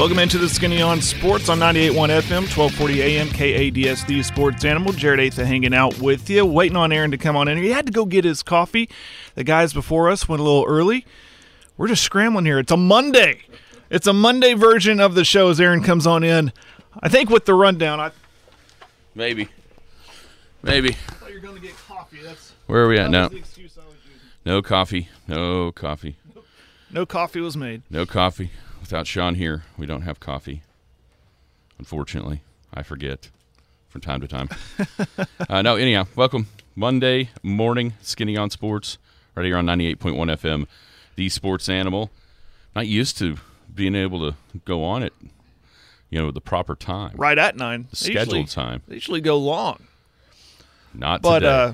[0.00, 4.94] Welcome into the Skinny on Sports on 98.1 FM, 1240 AM, KADSD Sports Animal.
[4.94, 7.58] Jared Atha hanging out with you, waiting on Aaron to come on in.
[7.58, 8.88] He had to go get his coffee.
[9.34, 11.04] The guys before us went a little early.
[11.76, 12.58] We're just scrambling here.
[12.58, 13.42] It's a Monday.
[13.90, 16.50] It's a Monday version of the show as Aaron comes on in.
[17.02, 18.10] I think with the rundown, I
[19.14, 19.48] Maybe.
[20.62, 20.92] Maybe.
[20.92, 22.20] thought you were going to get coffee.
[22.24, 23.24] That's Where are we at now?
[23.24, 24.20] was the excuse I was using.
[24.46, 25.10] No coffee.
[25.28, 26.16] No coffee.
[26.90, 27.82] No coffee was made.
[27.90, 28.50] No coffee.
[28.80, 30.62] Without Sean here, we don't have coffee.
[31.78, 32.42] Unfortunately,
[32.74, 33.30] I forget
[33.88, 34.48] from time to time.
[35.48, 36.46] uh, no, anyhow, welcome.
[36.74, 38.98] Monday morning, Skinny on Sports,
[39.34, 40.66] right here on 98.1 FM,
[41.16, 42.10] the sports animal.
[42.74, 43.36] Not used to
[43.74, 45.12] being able to go on it,
[46.08, 47.12] you know, the proper time.
[47.16, 47.88] Right at nine.
[47.90, 48.82] The They usually- scheduled time.
[48.88, 49.84] They usually go long.
[50.94, 51.48] Not But today.
[51.52, 51.72] uh,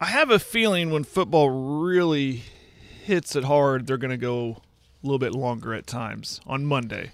[0.00, 2.42] I have a feeling when football really
[3.04, 4.62] hits it hard, they're going to go
[5.06, 7.10] a little bit longer at times on Monday.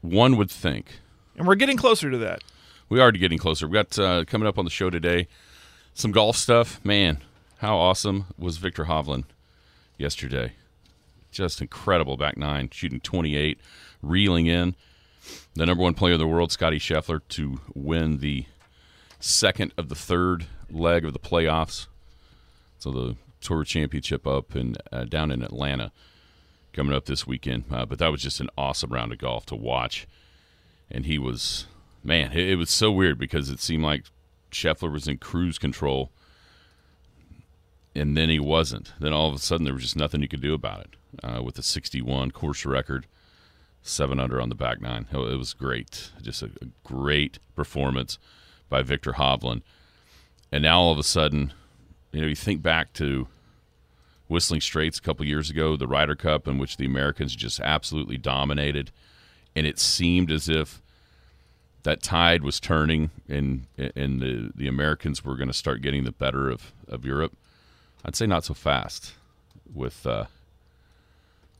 [0.00, 1.00] One would think.
[1.36, 2.42] And we're getting closer to that.
[2.88, 3.68] We are getting closer.
[3.68, 5.28] We got uh, coming up on the show today
[5.94, 6.82] some golf stuff.
[6.84, 7.18] Man,
[7.58, 9.24] how awesome was Viktor Hovland
[9.98, 10.52] yesterday?
[11.30, 13.58] Just incredible back nine, shooting 28,
[14.02, 14.74] reeling in
[15.54, 18.46] the number one player in the world, Scotty Scheffler, to win the
[19.20, 21.86] second of the third leg of the playoffs.
[22.78, 25.92] So the Tour Championship up and uh, down in Atlanta
[26.72, 27.64] coming up this weekend.
[27.70, 30.06] Uh, but that was just an awesome round of golf to watch.
[30.90, 31.66] And he was
[32.04, 34.04] man it, it was so weird because it seemed like
[34.50, 36.10] Scheffler was in cruise control
[37.94, 38.92] and then he wasn't.
[39.00, 40.90] Then all of a sudden there was just nothing you could do about it
[41.22, 43.06] uh, with a 61 course record
[43.82, 45.06] seven under on the back nine.
[45.12, 46.12] It was great.
[46.20, 48.18] Just a, a great performance
[48.68, 49.62] by Viktor Hovland.
[50.50, 51.52] And now all of a sudden
[52.12, 53.26] you know you think back to
[54.32, 58.16] Whistling Straits a couple years ago the Ryder Cup in which the Americans just absolutely
[58.16, 58.90] dominated
[59.54, 60.80] and it seemed as if
[61.82, 66.12] that tide was turning and and the the Americans were going to start getting the
[66.12, 67.36] better of, of Europe.
[68.04, 69.14] I'd say not so fast
[69.72, 70.26] with uh,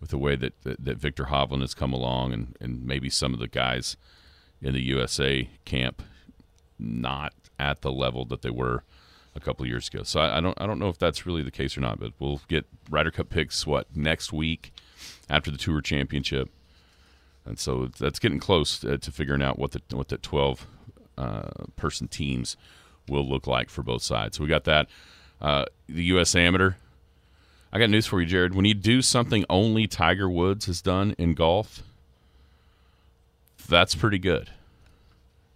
[0.00, 3.32] with the way that, that, that Viktor Hovland has come along and, and maybe some
[3.32, 3.96] of the guys
[4.60, 6.02] in the USA camp
[6.78, 8.82] not at the level that they were
[9.34, 10.02] a couple years ago.
[10.02, 12.12] So I, I don't I don't know if that's really the case or not, but
[12.18, 14.72] we'll get Ryder Cup picks what next week
[15.28, 16.48] after the Tour Championship
[17.44, 20.66] and so that's getting close uh, to figuring out what the what the twelve
[21.18, 22.56] uh, person teams
[23.08, 24.36] will look like for both sides.
[24.36, 24.88] So we got that.
[25.40, 26.34] Uh, the U.S.
[26.36, 26.74] Amateur.
[27.72, 28.54] I got news for you, Jared.
[28.54, 31.82] When you do something only Tiger Woods has done in golf,
[33.68, 34.50] that's pretty good.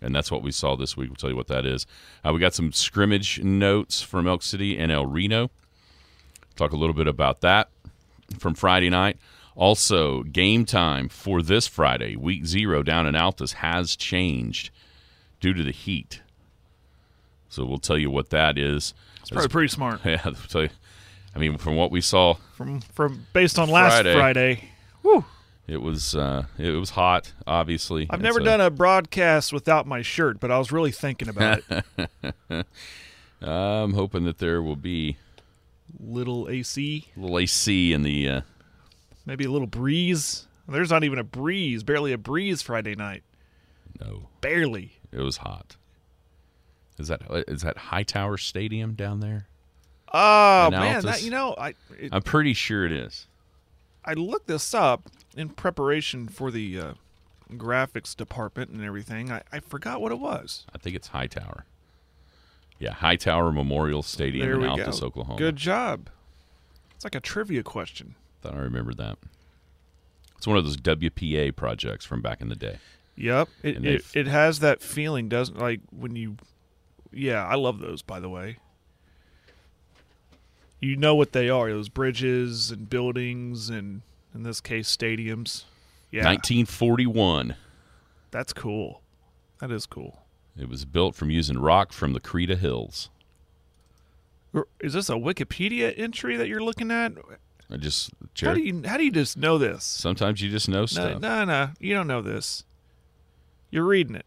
[0.00, 1.08] And that's what we saw this week.
[1.08, 1.86] We'll tell you what that is.
[2.24, 5.50] Uh, we got some scrimmage notes from Elk City and El Reno.
[6.54, 7.68] Talk a little bit about that
[8.38, 9.18] from Friday night.
[9.54, 14.70] Also, game time for this Friday, week zero down in Altus, has changed
[15.40, 16.20] due to the heat.
[17.48, 18.92] So we'll tell you what that is.
[19.22, 20.00] It's probably pretty smart.
[20.04, 20.68] Yeah, I'll tell you.
[21.34, 24.14] I mean, from what we saw, From from based on last Friday.
[24.14, 24.64] Friday.
[25.02, 25.24] Whew.
[25.66, 27.32] It was uh, it was hot.
[27.47, 31.28] Obviously, I've never so- done a broadcast without my shirt, but I was really thinking
[31.28, 32.66] about it.
[33.43, 35.16] I'm hoping that there will be
[36.00, 38.28] little AC, little AC in the.
[38.28, 38.41] Uh,
[39.25, 40.47] maybe a little breeze.
[40.69, 43.22] There's not even a breeze, barely a breeze Friday night.
[44.00, 44.93] no, Barely.
[45.12, 45.77] it was hot.
[46.98, 49.47] Is that is that Hightower Stadium down there?
[50.12, 53.27] Oh man, that, you know, I it, I'm pretty sure it is.
[54.04, 56.92] I looked this up in preparation for the uh,
[57.53, 59.30] graphics department and everything.
[59.30, 60.65] I, I forgot what it was.
[60.74, 61.66] I think it's Hightower.
[62.78, 65.06] Yeah, Hightower Memorial Stadium There in Altus, go.
[65.06, 65.38] Oklahoma.
[65.38, 66.09] Good job.
[66.94, 68.15] It's like a trivia question.
[68.42, 69.18] Thought I remembered that.
[70.36, 72.78] It's one of those WPA projects from back in the day.
[73.16, 73.48] Yep.
[73.62, 76.36] It, it it has that feeling, doesn't like when you
[77.10, 78.59] Yeah, I love those by the way.
[80.80, 84.03] You know what they are, those bridges and buildings and
[84.36, 85.65] in this case stadiums.
[86.10, 86.24] Yeah.
[86.24, 87.56] 1941.
[88.30, 89.03] That's cool.
[89.60, 90.22] That is cool.
[90.59, 93.10] It was built from using rock from the Creta Hills.
[94.80, 97.12] Is this a Wikipedia entry that you're looking at?
[97.71, 98.10] I just
[98.41, 99.84] How do you how do you just know this?
[99.84, 101.71] sometimes you just know No, stuff no, no.
[101.80, 102.65] You don't know this.
[103.71, 104.24] You're reading it.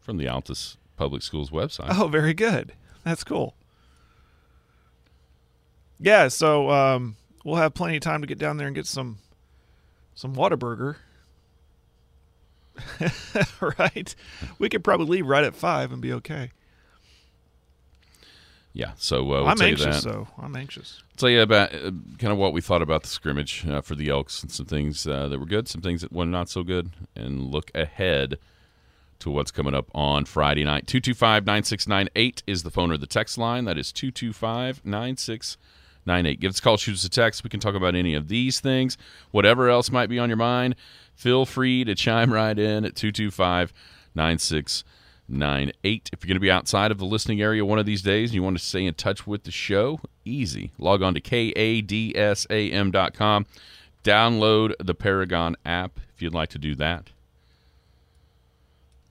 [0.00, 1.88] from the Altus Public Schools website.
[1.90, 2.72] Oh, very good.
[3.04, 3.54] That's cool.
[5.98, 9.18] Yeah, so um, we'll have plenty of time to get down there and get some
[10.14, 10.96] some Whataburger.
[13.78, 14.14] right?
[14.58, 16.50] We could probably leave right at five and be okay.
[18.74, 20.28] Yeah, so uh, we'll I'm anxious, though.
[20.38, 21.02] I'm anxious.
[21.18, 24.08] tell you about uh, kind of what we thought about the scrimmage uh, for the
[24.08, 26.90] Elks and some things uh, that were good, some things that were not so good,
[27.14, 28.38] and look ahead
[29.18, 30.86] to what's coming up on Friday night.
[30.86, 33.66] 225 9698 is the phone or the text line.
[33.66, 35.58] That is 225 9698.
[36.06, 37.44] Give us a call, shoot us a text.
[37.44, 38.98] We can talk about any of these things.
[39.30, 40.74] Whatever else might be on your mind,
[41.14, 43.72] feel free to chime right in at 225
[44.14, 46.10] 9698.
[46.12, 48.34] If you're going to be outside of the listening area one of these days and
[48.34, 50.72] you want to stay in touch with the show, easy.
[50.78, 52.46] Log on to kadsam.com.
[54.04, 57.10] Download the Paragon app if you'd like to do that.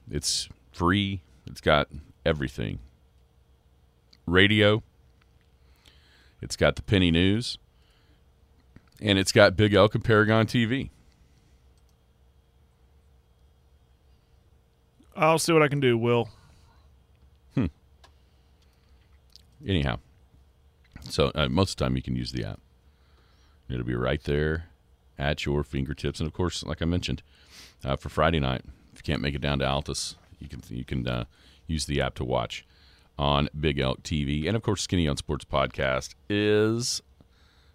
[0.10, 1.22] It's free.
[1.48, 1.88] It's got
[2.26, 2.80] everything.
[4.26, 4.84] Radio.
[6.42, 7.58] It's got the Penny News.
[9.00, 10.90] And it's got Big Elk and Paragon TV.
[15.16, 16.30] I'll see what I can do, Will.
[17.56, 17.66] Hmm.
[19.68, 20.00] Anyhow,
[21.02, 22.60] so uh, most of the time you can use the app.
[23.70, 24.68] It'll be right there
[25.18, 26.20] at your fingertips.
[26.20, 27.22] And of course, like I mentioned,
[27.84, 30.84] uh, for Friday night, if you can't make it down to Altus, you can you
[30.84, 31.26] can uh,
[31.68, 32.66] use the app to watch
[33.21, 34.47] on Big Elk TV.
[34.47, 37.03] And of course, Skinny on Sports podcast is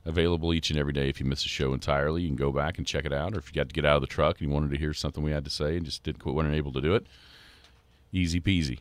[0.04, 1.08] available each and every day.
[1.08, 3.32] If you miss a show entirely, you can go back and check it out.
[3.32, 4.92] Or if you got to get out of the truck and you wanted to hear
[4.92, 7.06] something we had to say and just didn't weren't able to do it,
[8.12, 8.80] easy peasy.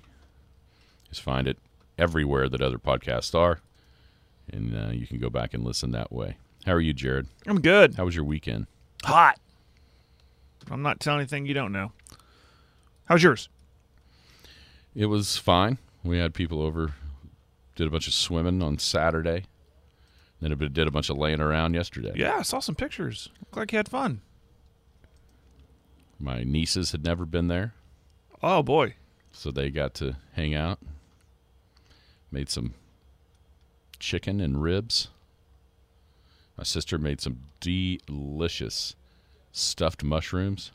[1.10, 1.60] Just find it
[2.00, 3.60] everywhere that other podcasts are,
[4.52, 6.38] and uh, you can go back and listen that way.
[6.66, 7.28] How are you, Jared?
[7.46, 7.94] I'm good.
[7.94, 8.66] How was your weekend?
[9.04, 9.40] Hot.
[10.72, 11.92] I'm not telling anything you don't know.
[13.06, 13.50] How's yours?
[14.96, 15.78] It was fine.
[16.06, 16.94] We had people over,
[17.76, 19.46] did a bunch of swimming on Saturday,
[20.40, 22.14] then did a bunch of laying around yesterday.
[22.16, 23.30] Yeah, I saw some pictures.
[23.42, 24.22] Looked like you had fun.
[26.20, 27.74] My nieces had never been there,
[28.44, 28.96] Oh boy.
[29.32, 30.78] so they got to hang out.
[32.32, 32.76] Made some
[34.00, 35.08] chicken and ribs.
[36.58, 38.96] My sister made some delicious
[39.52, 40.72] stuffed mushrooms.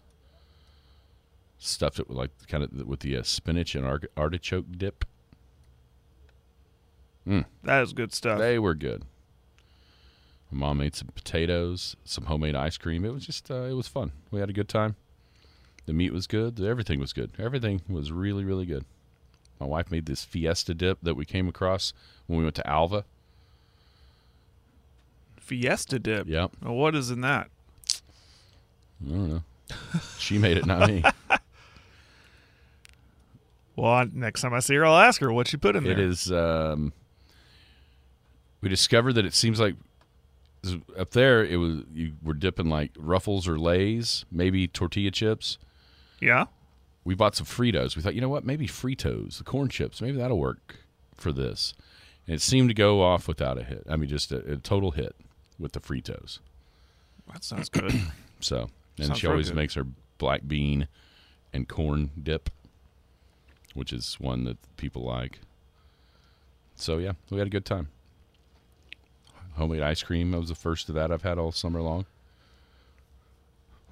[1.58, 3.86] Stuffed it with like kind of with the uh, spinach and
[4.16, 5.04] artichoke dip.
[7.26, 8.38] That is good stuff.
[8.38, 9.04] They were good.
[10.50, 13.04] My mom made some potatoes, some homemade ice cream.
[13.04, 14.12] It was just, uh, it was fun.
[14.30, 14.96] We had a good time.
[15.86, 16.60] The meat was good.
[16.60, 17.30] Everything was good.
[17.38, 18.84] Everything was really, really good.
[19.60, 21.92] My wife made this fiesta dip that we came across
[22.26, 23.04] when we went to Alva.
[25.38, 26.26] Fiesta dip.
[26.26, 26.52] Yep.
[26.62, 27.48] Well, what is in that?
[29.06, 29.42] I don't know.
[30.18, 31.04] She made it, not me.
[33.76, 35.94] Well, next time I see her, I'll ask her what she put in there.
[35.94, 36.30] It is.
[36.30, 36.92] Um,
[38.60, 39.74] we discovered that it seems like
[40.98, 45.58] up there it was you were dipping like Ruffles or Lay's, maybe tortilla chips.
[46.20, 46.46] Yeah.
[47.04, 47.96] we bought some Fritos.
[47.96, 50.76] We thought, you know what, maybe Fritos, the corn chips, maybe that'll work
[51.14, 51.72] for this.
[52.26, 53.84] And it seemed to go off without a hit.
[53.88, 55.16] I mean, just a, a total hit
[55.58, 56.40] with the Fritos.
[57.32, 57.92] That sounds good.
[58.42, 59.56] So, and Sounds she always good.
[59.56, 59.84] makes her
[60.16, 60.88] black bean
[61.52, 62.48] and corn dip,
[63.74, 65.40] which is one that people like.
[66.74, 67.88] So yeah, we had a good time.
[69.56, 70.30] Homemade ice cream.
[70.30, 72.06] That was the first of that I've had all summer long.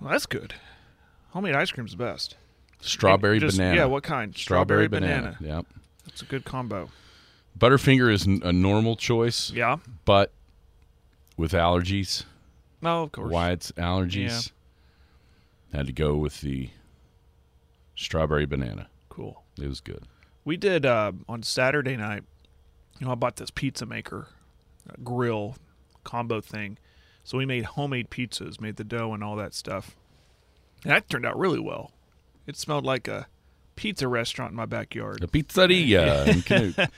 [0.00, 0.54] well, that's good.
[1.30, 2.36] Homemade ice cream's the best.
[2.80, 3.76] Strawberry Just- banana.
[3.76, 4.36] Yeah, what kind?
[4.36, 5.36] Strawberry, banana.
[5.40, 5.66] Yep.
[6.06, 6.90] That's a good combo.
[7.58, 9.50] Butterfinger is a normal choice.
[9.50, 9.78] Yeah.
[10.04, 10.32] but
[11.36, 12.24] with allergies,
[12.80, 13.32] No, of course.
[13.32, 14.52] Wyatt's allergies,
[15.72, 16.70] had to go with the
[17.96, 18.88] strawberry banana.
[19.08, 19.42] Cool.
[19.60, 20.04] It was good.
[20.44, 22.22] We did uh, on Saturday night.
[23.00, 24.28] You know, I bought this pizza maker,
[25.02, 25.56] grill
[26.04, 26.78] combo thing.
[27.24, 29.96] So we made homemade pizzas, made the dough and all that stuff.
[30.82, 31.92] And that turned out really well.
[32.46, 33.26] It smelled like a
[33.76, 35.20] pizza restaurant in my backyard.
[35.20, 36.90] The pizzeria in Canute.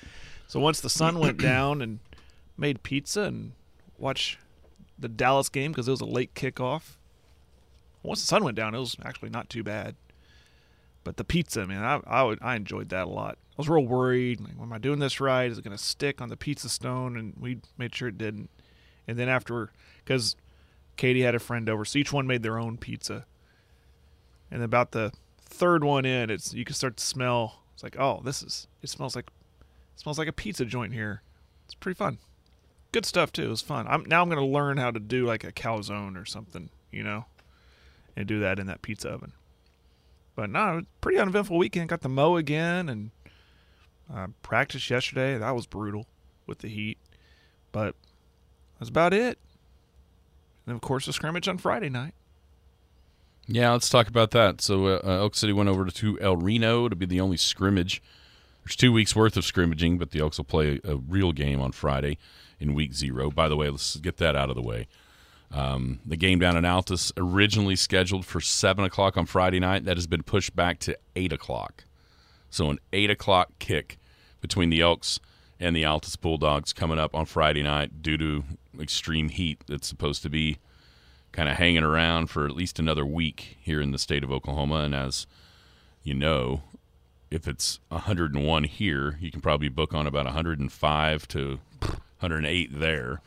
[0.47, 1.99] So once the sun went down and
[2.57, 3.53] made pizza and
[3.99, 4.39] watched
[4.99, 6.97] the Dallas game because it was a late kickoff.
[8.03, 9.95] Once the sun went down, it was actually not too bad.
[11.03, 13.39] But the pizza, man, I I, I enjoyed that a lot.
[13.53, 14.41] I was real worried.
[14.41, 15.51] Like, am I doing this right?
[15.51, 17.17] Is it going to stick on the pizza stone?
[17.17, 18.51] And we made sure it didn't.
[19.07, 19.71] And then after,
[20.05, 20.37] because
[20.97, 23.27] Katie had a friend over, so each one made their own pizza.
[24.51, 27.63] And about the third one in, it's you can start to smell.
[27.75, 28.67] It's like, oh, this is.
[28.83, 29.31] It smells like
[29.97, 31.23] smells like a pizza joint here.
[31.67, 32.19] It's pretty fun.
[32.93, 33.45] Good stuff too.
[33.45, 33.87] It was fun.
[33.89, 37.27] I'm now I'm gonna learn how to do like a calzone or something, you know,
[38.17, 39.33] and do that in that pizza oven.
[40.35, 41.89] But no, pretty uneventful weekend.
[41.89, 43.11] Got the mow again and
[44.13, 46.05] Uh, practice yesterday, that was brutal
[46.45, 46.99] with the heat,
[47.71, 47.95] but
[48.77, 49.39] that's about it.
[50.67, 52.15] And of course, the scrimmage on Friday night.
[53.47, 54.61] Yeah, let's talk about that.
[54.61, 58.03] So uh, Elk City went over to El Reno to be the only scrimmage.
[58.65, 61.71] There's two weeks worth of scrimmaging, but the Elks will play a real game on
[61.71, 62.19] Friday
[62.59, 63.31] in week zero.
[63.31, 64.89] By the way, let's get that out of the way.
[65.53, 69.85] Um, the game down in Altus originally scheduled for seven o'clock on Friday night.
[69.85, 71.85] That has been pushed back to eight o'clock.
[72.51, 73.99] So an eight o'clock kick
[74.41, 75.19] between the Elks
[75.59, 78.45] and the Altus Bulldogs coming up on Friday night due to
[78.81, 80.59] extreme heat that's supposed to be
[81.33, 84.77] kind of hanging around for at least another week here in the state of Oklahoma.
[84.77, 85.27] And as
[86.03, 86.63] you know,
[87.31, 93.21] if it's 101 here, you can probably book on about 105 to 108 there.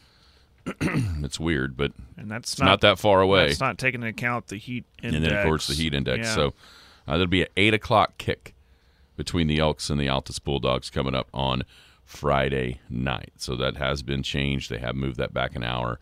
[0.81, 3.49] it's weird, but And that's it's not, not, that far away.
[3.49, 5.15] It's not taking into account the heat index.
[5.15, 6.27] and then, of course, the heat index.
[6.27, 6.35] Yeah.
[6.35, 6.47] So
[7.07, 8.53] uh, there'll be an 8 o'clock kick
[9.15, 11.63] between the Elks and the Altus Bulldogs coming up on
[12.05, 13.33] Friday night.
[13.37, 14.69] So that has been changed.
[14.69, 15.99] They have moved that back an hour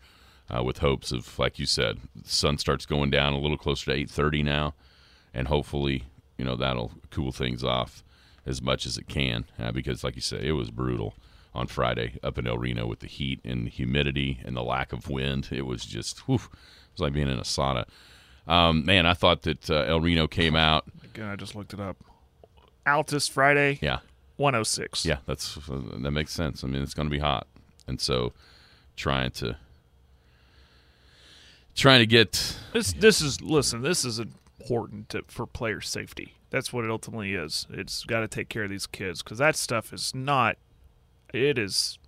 [0.48, 3.86] uh, with hopes of, like you said, the sun starts going down a little closer
[3.92, 4.74] to 8.30 now,
[5.34, 6.04] and hopefully,
[6.38, 8.02] you know, that'll cool things off
[8.44, 11.14] as much as it can uh, because, like you say, it was brutal
[11.54, 15.08] on Friday up in El Reno with the heat and humidity and the lack of
[15.08, 15.48] wind.
[15.52, 16.40] It was just, whew, it
[16.94, 17.86] was like being in a sauna.
[18.46, 20.84] Um, man, I thought that uh, El Reno came out.
[21.04, 21.96] Again, I just looked it up.
[22.86, 23.98] Altus Friday, Yeah,
[24.36, 25.04] 106.
[25.04, 26.64] yeah, that's that makes sense.
[26.64, 27.46] I mean, it's going to be hot,
[27.86, 28.32] and so
[28.96, 29.56] trying to
[31.74, 33.82] trying to get This this is listen.
[33.82, 36.34] This is important to, for player safety.
[36.50, 37.66] That's what it ultimately is.
[37.70, 40.56] It's got to take care of these kids because that stuff is not.
[41.32, 41.98] It is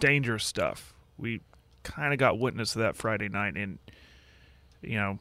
[0.00, 0.94] dangerous stuff.
[1.18, 1.40] We
[1.82, 3.78] kind of got witness of that Friday night, and
[4.82, 5.18] you know,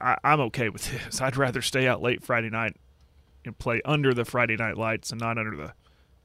[0.00, 1.20] I, I'm okay with this.
[1.20, 2.76] I'd rather stay out late Friday night
[3.44, 5.72] and play under the Friday night lights and not under the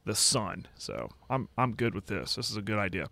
[0.05, 0.67] the sun.
[0.75, 2.35] So I'm I'm good with this.
[2.35, 3.07] This is a good idea.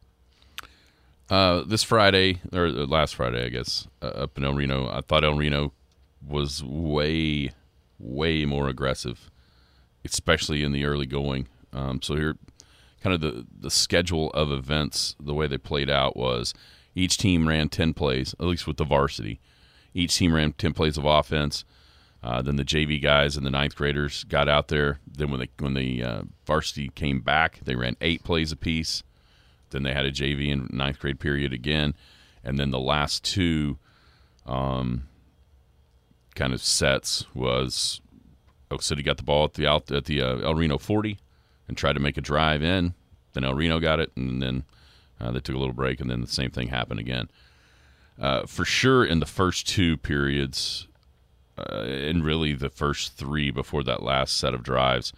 [1.30, 4.90] uh, this Friday or last Friday, I guess, uh, up in El Reno.
[4.90, 5.74] I thought El Reno
[6.26, 7.52] was way,
[8.00, 9.30] way more aggressive,
[10.06, 11.48] especially in the early going.
[11.74, 12.38] Um, so here,
[13.02, 16.54] kind of the the schedule of events, the way they played out was
[16.96, 19.40] each team ran ten plays, at least with the varsity.
[19.94, 21.66] Each team ran ten plays of offense.
[22.24, 25.00] Uh, then the JV guys and the ninth graders got out there.
[25.08, 29.04] Then when they when the uh, varsity came back, they ran eight plays apiece.
[29.70, 31.94] Then they had a JV and ninth grade period again,
[32.44, 33.78] and then the last two,
[34.46, 35.08] um,
[36.36, 38.02] kind of sets was
[38.72, 41.20] Elk City got the ball at the out at the uh, El Reno forty,
[41.68, 42.94] and tried to make a drive in.
[43.34, 44.64] Then El Reno got it, and then
[45.20, 47.30] uh, they took a little break, and then the same thing happened again.
[48.20, 50.88] Uh, for sure, in the first two periods,
[51.58, 55.14] uh, and really the first three before that last set of drives,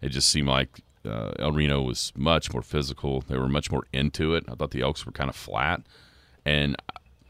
[0.00, 3.20] it just seemed like uh, El Reno was much more physical.
[3.22, 4.44] They were much more into it.
[4.48, 5.82] I thought the Elks were kind of flat,
[6.44, 6.76] and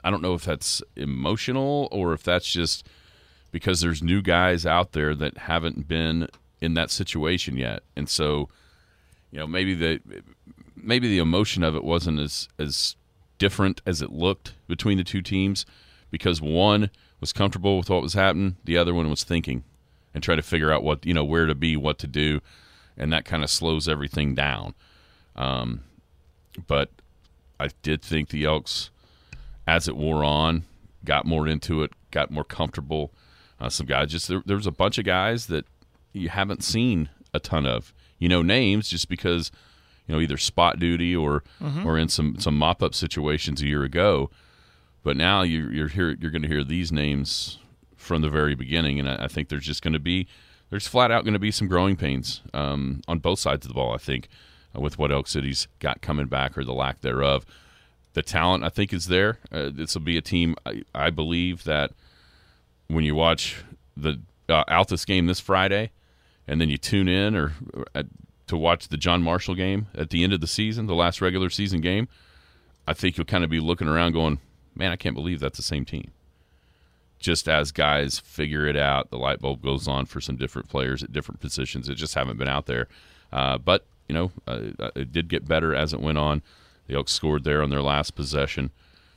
[0.04, 2.86] I don't know if that's emotional or if that's just
[3.52, 6.28] because there's new guys out there that haven't been
[6.60, 8.48] in that situation yet, and so
[9.30, 10.00] you know maybe the
[10.74, 12.96] maybe the emotion of it wasn't as as
[13.38, 15.66] different as it looked between the two teams
[16.10, 19.64] because one was comfortable with what was happening, the other one was thinking
[20.14, 22.40] and trying to figure out what you know where to be, what to do,
[22.96, 24.74] and that kind of slows everything down.
[25.34, 25.82] Um,
[26.66, 26.90] but
[27.60, 28.90] I did think the Elks,
[29.66, 30.64] as it wore on,
[31.04, 33.12] got more into it, got more comfortable.
[33.60, 35.66] Uh, some guys just there, there was a bunch of guys that
[36.16, 37.92] you haven't seen a ton of.
[38.18, 39.50] You know names just because
[40.06, 41.42] you know either spot duty or
[41.86, 44.30] or in some some mop up situations a year ago.
[45.02, 47.58] But now you're you're here you're going to hear these names
[47.96, 50.26] from the very beginning, and I, I think there's just going to be
[50.70, 53.74] there's flat out going to be some growing pains um, on both sides of the
[53.74, 53.92] ball.
[53.94, 54.28] I think
[54.74, 57.44] uh, with what Elk City's got coming back or the lack thereof.
[58.14, 59.38] The talent I think is there.
[59.52, 61.92] Uh, this will be a team I, I believe that
[62.88, 63.62] when you watch
[63.96, 65.90] the uh, Altus game this Friday,
[66.46, 68.06] and then you tune in or, or at,
[68.46, 71.50] to watch the John Marshall game at the end of the season, the last regular
[71.50, 72.08] season game,
[72.86, 74.38] I think you'll kind of be looking around going,
[74.74, 76.12] man, I can't believe that's the same team.
[77.18, 81.02] Just as guys figure it out, the light bulb goes on for some different players
[81.02, 81.88] at different positions.
[81.88, 82.88] It just haven't been out there.
[83.32, 86.42] Uh, but, you know, uh, it did get better as it went on.
[86.86, 88.70] The Elks scored there on their last possession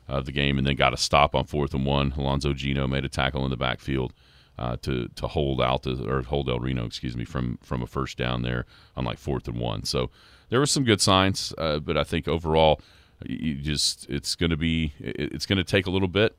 [0.08, 2.14] of the game and then got a stop on fourth and one.
[2.18, 4.14] Alonzo Gino made a tackle in the backfield
[4.60, 8.18] uh, to to hold Alta or hold El Reno, excuse me, from from a first
[8.18, 9.84] down there on like fourth and one.
[9.86, 10.12] So
[10.50, 12.80] there were some good signs, uh, but I think overall,
[13.26, 16.36] you just it's going to be it- it's going to take a little bit,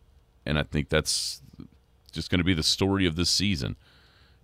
[0.46, 1.40] and I think that's
[2.12, 3.76] just going to be the story of this season.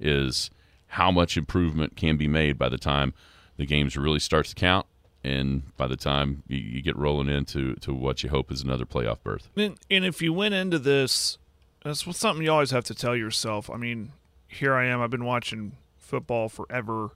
[0.01, 0.51] Is
[0.89, 3.13] how much improvement can be made by the time
[3.57, 4.87] the games really starts to count
[5.25, 8.85] and by the time you, you get rolling into to what you hope is another
[8.85, 9.49] playoff berth.
[9.57, 11.39] And, and if you went into this,
[11.87, 13.71] that's something you always have to tell yourself.
[13.71, 14.11] I mean,
[14.49, 15.01] here I am.
[15.01, 17.11] I've been watching football forever,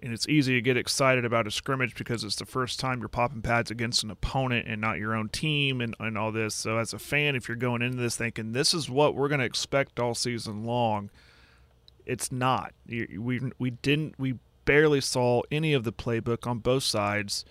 [0.00, 3.08] and it's easy to get excited about a scrimmage because it's the first time you're
[3.08, 6.54] popping pads against an opponent and not your own team and, and all this.
[6.54, 9.40] So, as a fan, if you're going into this thinking this is what we're going
[9.40, 11.10] to expect all season long,
[12.06, 12.74] it's not.
[12.88, 17.44] We we didn't we barely saw any of the playbook on both sides.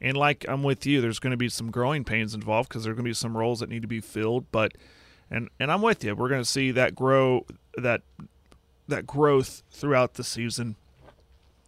[0.00, 2.92] And like I'm with you, there's going to be some growing pains involved because there
[2.92, 4.50] are going to be some roles that need to be filled.
[4.50, 4.72] But
[5.34, 6.14] and and I'm with you.
[6.14, 7.44] We're going to see that grow
[7.76, 8.02] that
[8.88, 10.76] that growth throughout the season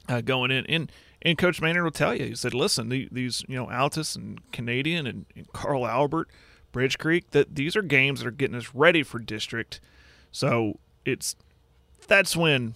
[0.08, 0.64] uh, going in.
[0.66, 0.92] And
[1.23, 4.40] and Coach Maynard will tell you, he said, listen, the, these you know Altus and
[4.52, 6.28] Canadian and, and Carl Albert,
[6.73, 9.80] Bridge Creek, that these are games that are getting us ready for district.
[10.30, 11.35] So it's
[12.06, 12.75] that's when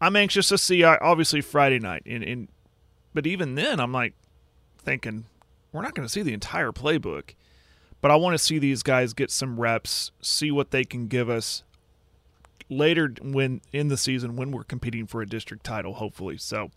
[0.00, 0.84] I'm anxious to see.
[0.84, 2.48] Uh, obviously Friday night, and, and
[3.12, 4.14] but even then, I'm like
[4.78, 5.24] thinking
[5.72, 7.34] we're not going to see the entire playbook,
[8.04, 11.30] but I want to see these guys get some reps, see what they can give
[11.30, 11.62] us
[12.68, 16.36] later when in the season when we're competing for a district title, hopefully.
[16.36, 16.70] So,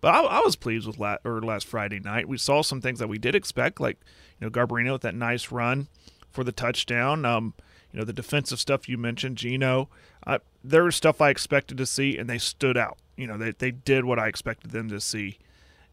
[0.00, 2.26] but I, I was pleased with last or last Friday night.
[2.26, 3.98] We saw some things that we did expect, like
[4.40, 5.86] you know Garbarino with that nice run
[6.32, 7.24] for the touchdown.
[7.24, 7.54] Um,
[7.92, 9.88] you know the defensive stuff you mentioned, Gino.
[10.26, 12.98] Uh, there was stuff I expected to see, and they stood out.
[13.16, 15.38] You know they they did what I expected them to see,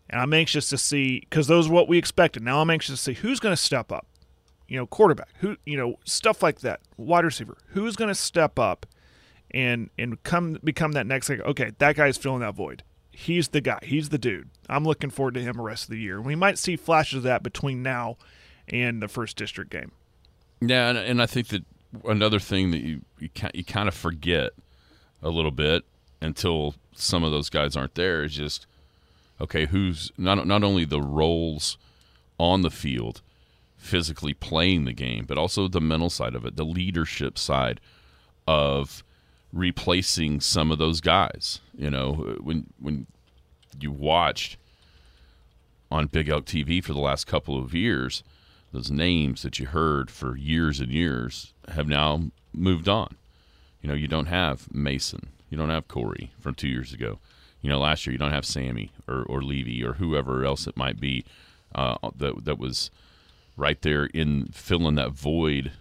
[0.09, 2.41] and I'm anxious to see because those are what we expected.
[2.41, 4.07] Now I'm anxious to see who's going to step up.
[4.73, 8.57] You know, quarterback, who you know stuff like that, wide receiver, who's going to step
[8.57, 8.87] up
[9.51, 11.41] and and come become that next thing.
[11.41, 12.81] Okay, that guy's filling that void.
[13.11, 13.77] He's the guy.
[13.83, 14.49] He's the dude.
[14.67, 16.19] I'm looking forward to him the rest of the year.
[16.19, 18.17] We might see flashes of that between now
[18.67, 19.91] and the first district game.
[20.59, 21.65] Yeah, and, and I think that
[22.03, 24.53] another thing that you you, you kind of forget
[25.21, 25.83] a little bit
[26.19, 28.65] until some of those guys aren't there is just
[29.39, 31.77] okay, who's not not only the roles
[32.39, 33.21] on the field,
[33.83, 37.81] physically playing the game, but also the mental side of it, the leadership side
[38.47, 39.03] of
[39.51, 41.59] replacing some of those guys.
[41.77, 43.07] You know, when when
[43.79, 44.57] you watched
[45.91, 48.23] on Big Elk TV for the last couple of years,
[48.71, 53.17] those names that you heard for years and years have now moved on.
[53.81, 57.19] You know, you don't have Mason, you don't have Corey from two years ago.
[57.61, 60.75] You know, last year you don't have Sammy or, or Levy or whoever else it
[60.75, 61.23] might be
[61.75, 62.91] uh, that that was
[63.55, 65.71] right there in filling that void.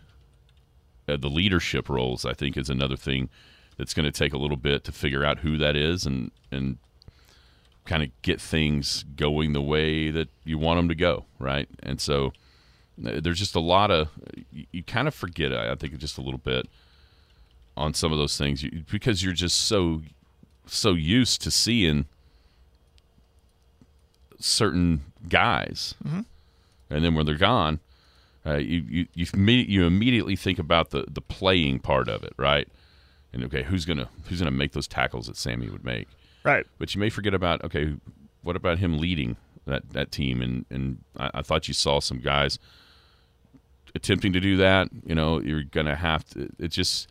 [1.09, 3.29] Uh, the leadership roles, I think, is another thing
[3.77, 6.79] that's going to take a little bit to figure out who that is and and
[7.85, 11.69] kind of get things going the way that you want them to go, right?
[11.83, 12.33] And so
[13.05, 14.09] uh, there's just a lot of
[14.53, 16.69] you, you kind of forget I think just a little bit
[17.77, 20.03] on some of those things you, because you're just so
[20.67, 22.07] so used to seeing
[24.39, 26.21] certain guys, mm-hmm.
[26.93, 27.81] And then when they're gone,
[28.47, 32.69] uh, you you you, you immediately think about the the playing part of it, right?
[33.33, 36.09] and okay, who's gonna who's gonna make those tackles that Sammy would make?
[36.45, 36.67] Right.
[36.79, 37.95] But you may forget about okay,
[38.43, 40.43] what about him leading that that team?
[40.43, 42.59] And and I, I thought you saw some guys
[43.95, 44.89] attempting to do that.
[45.07, 46.51] You know, you're gonna have to.
[46.59, 47.09] It's just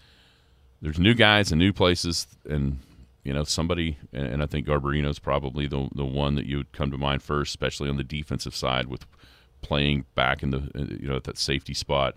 [0.81, 2.79] there's new guys and new places, and
[3.23, 3.97] you know somebody.
[4.13, 7.23] And, and I think Garbarino's probably the the one that you would come to mind
[7.23, 9.05] first, especially on the defensive side with
[9.61, 10.69] playing back in the
[10.99, 12.15] you know at that safety spot,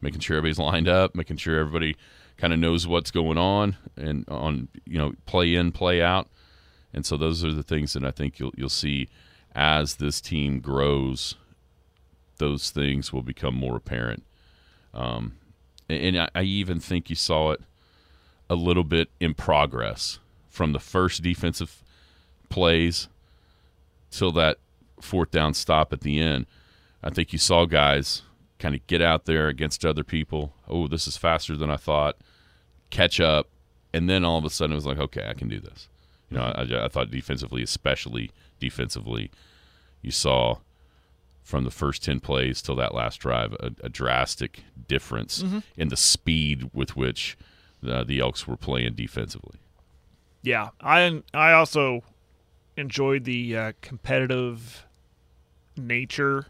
[0.00, 1.96] making sure everybody's lined up, making sure everybody
[2.36, 6.28] kind of knows what's going on and on you know play in play out.
[6.92, 9.08] And so those are the things that I think you'll you'll see
[9.54, 11.34] as this team grows
[12.40, 14.24] those things will become more apparent.
[14.92, 15.36] Um,
[15.88, 17.60] and I, I even think you saw it
[18.48, 21.84] a little bit in progress from the first defensive
[22.48, 23.06] plays
[24.10, 24.56] till that
[25.00, 26.46] fourth down stop at the end
[27.02, 28.22] I think you saw guys
[28.58, 30.54] kind of get out there against other people.
[30.68, 32.16] Oh, this is faster than I thought
[32.90, 33.48] catch up,
[33.92, 35.88] and then all of a sudden it was like, okay, I can do this.
[36.28, 39.30] You know, I, I thought defensively, especially defensively,
[40.02, 40.58] you saw
[41.42, 45.58] from the first 10 plays till that last drive a, a drastic difference mm-hmm.
[45.76, 47.36] in the speed with which
[47.86, 49.58] uh, the Elks were playing defensively.
[50.42, 52.02] Yeah, I I also
[52.76, 54.86] enjoyed the uh, competitive
[55.76, 56.46] nature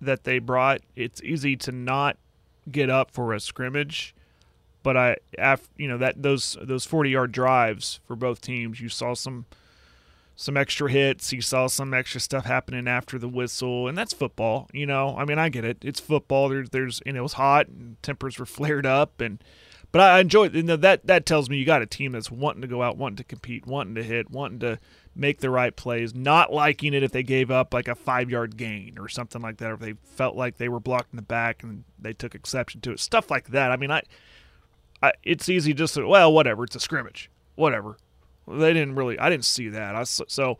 [0.00, 0.80] that they brought.
[0.96, 2.16] It's easy to not
[2.70, 4.14] get up for a scrimmage
[4.82, 8.88] but I, after, you know that those those forty yard drives for both teams, you
[8.88, 9.46] saw some
[10.36, 11.32] some extra hits.
[11.32, 14.68] You saw some extra stuff happening after the whistle, and that's football.
[14.72, 15.78] You know, I mean, I get it.
[15.82, 16.48] It's football.
[16.48, 19.42] There's, there's, and it was hot, and tempers were flared up, and
[19.92, 21.06] But I enjoy you know, that.
[21.06, 23.66] That tells me you got a team that's wanting to go out, wanting to compete,
[23.66, 24.78] wanting to hit, wanting to
[25.20, 28.56] make the right plays, not liking it if they gave up like a five yard
[28.56, 31.22] gain or something like that, or if they felt like they were blocked in the
[31.22, 33.00] back and they took exception to it.
[33.00, 33.70] Stuff like that.
[33.70, 34.02] I mean, I,
[35.02, 36.64] I it's easy just to well, whatever.
[36.64, 37.98] It's a scrimmage, whatever.
[38.48, 39.18] They didn't really.
[39.18, 39.94] I didn't see that.
[39.94, 40.58] I so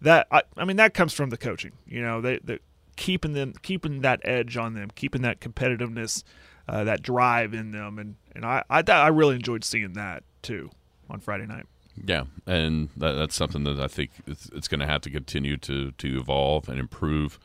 [0.00, 1.72] that I, I mean that comes from the coaching.
[1.86, 2.60] You know, they they
[2.96, 6.22] keeping them keeping that edge on them, keeping that competitiveness,
[6.68, 10.70] uh, that drive in them, and and I I I really enjoyed seeing that too
[11.10, 11.66] on Friday night.
[12.04, 15.56] Yeah, and that, that's something that I think it's, it's going to have to continue
[15.58, 17.38] to to evolve and improve,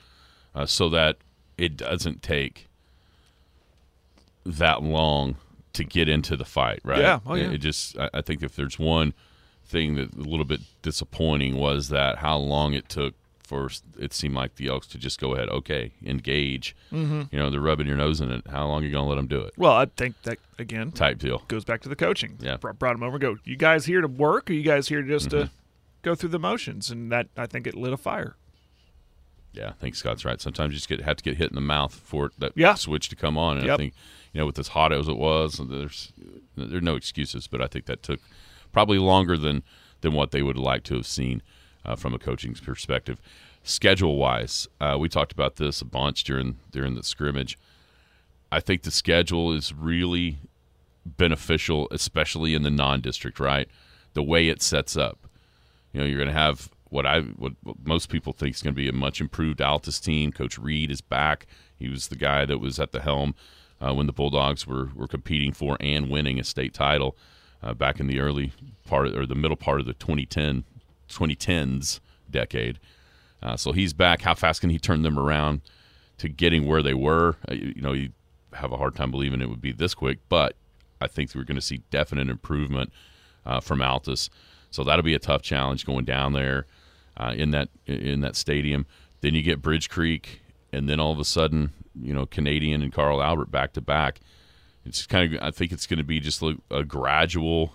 [0.53, 1.17] uh, so that
[1.57, 2.67] it doesn't take
[4.45, 5.37] that long
[5.73, 6.79] to get into the fight.
[6.83, 6.99] Right?
[6.99, 7.19] Yeah.
[7.25, 7.45] Oh, yeah.
[7.45, 9.13] It, it just I, I think if there's one
[9.65, 13.15] thing that a little bit disappointing was that how long it took
[13.53, 16.75] for it seemed like the Elks to just go ahead, okay, engage.
[16.91, 17.23] Mm-hmm.
[17.31, 18.47] You know, they're rubbing your nose in it.
[18.49, 19.53] How long are you going to let them do it?
[19.57, 21.43] Well, I think that again Type deal.
[21.47, 22.37] goes back to the coaching.
[22.39, 22.57] Yeah.
[22.57, 23.15] Br- brought them over.
[23.15, 23.37] and Go.
[23.43, 24.49] You guys here to work?
[24.49, 25.41] Or you guys here just Mm-hmm.
[25.45, 25.49] to
[26.01, 26.89] go through the motions?
[26.89, 28.35] And that I think it lit a fire.
[29.53, 30.41] Yeah, I think Scott's right.
[30.41, 32.73] Sometimes you just get have to get hit in the mouth for that Yeah.
[32.73, 33.59] switch to come on.
[33.59, 33.93] And I think
[34.33, 36.11] you know with as hot as it was, there's
[36.55, 37.45] there are no excuses.
[37.47, 38.19] But I think that took
[38.71, 39.61] probably longer than
[40.01, 41.41] than what they would like to have seen
[41.85, 43.19] uh, from a coaching perspective.
[43.63, 47.57] Schedule wise, uh, we talked about this a bunch during during the scrimmage.
[48.51, 50.39] I think the schedule is really
[51.05, 53.39] beneficial, especially in the non-district.
[53.39, 53.69] Right,
[54.13, 55.27] the way it sets up.
[55.93, 58.81] You know, you're going to have what I what, most people think is going to
[58.81, 60.31] be a much improved Altus team.
[60.31, 61.47] Coach Reed is back.
[61.75, 63.33] He was the guy that was at the helm
[63.81, 67.17] uh, when the Bulldogs were were competing for and winning a state title
[67.61, 68.51] uh, back in the early
[68.85, 70.65] part or the middle part of the 2010
[71.17, 71.99] 2010s
[72.29, 72.79] decade.
[73.41, 74.21] Uh, so he's back.
[74.21, 75.61] How fast can he turn them around
[76.17, 77.37] to getting where they were?
[77.49, 78.11] Uh, you, know, you
[78.53, 80.55] have a hard time believing it would be this quick, but
[81.01, 82.91] I think we're going to see definite improvement
[83.45, 84.29] uh, from Altus.
[84.71, 86.65] So that'll be a tough challenge going down there
[87.17, 88.85] uh, in that in that stadium.
[89.21, 91.71] Then you get Bridge Creek, and then all of a sudden,
[92.01, 94.19] you know, Canadian and Carl Albert back to back.
[94.85, 97.73] It's kind of I think it's going to be just a, a gradual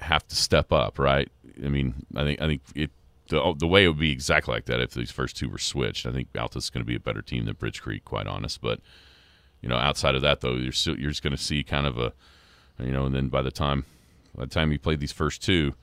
[0.00, 1.28] have to step up, right?
[1.64, 2.90] I mean, I think I think it
[3.28, 6.06] the the way it would be exactly like that if these first two were switched.
[6.06, 8.60] I think Altus is going to be a better team than Bridge Creek, quite honest.
[8.60, 8.80] But
[9.60, 11.98] you know, outside of that, though, you're still, you're just going to see kind of
[11.98, 12.12] a
[12.80, 13.84] you know, and then by the time
[14.34, 15.74] by the time you play these first two,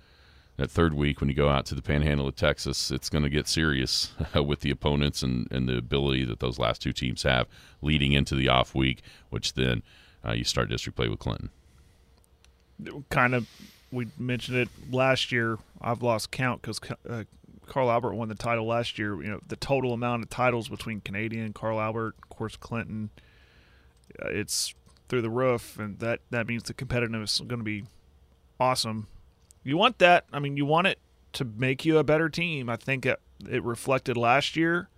[0.57, 3.29] that third week when you go out to the Panhandle of Texas, it's going to
[3.29, 7.47] get serious with the opponents and and the ability that those last two teams have
[7.81, 9.83] leading into the off week, which then
[10.25, 11.49] uh, you start district play with Clinton.
[13.09, 13.47] kind of
[13.95, 15.57] we mentioned it last year.
[15.81, 16.79] I've lost count because
[17.09, 17.23] uh,
[17.65, 19.21] Carl Albert won the title last year.
[19.21, 23.09] You know the total amount of titles between Canadian, Carl Albert, of course Clinton.
[24.21, 24.73] Uh, it's
[25.09, 27.85] through the roof, and that that means the competitiveness is going to be
[28.59, 29.07] awesome.
[29.63, 30.25] You want that.
[30.31, 30.99] I mean, you want it
[31.33, 32.69] to make you a better team.
[32.69, 34.89] I think it, it reflected last year,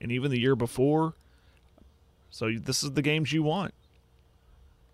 [0.00, 1.14] and even the year before.
[2.30, 3.72] So this is the games you want.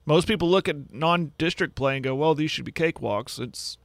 [0.06, 3.78] Most people look at non-district play and go, "Well, these should be cakewalks." It's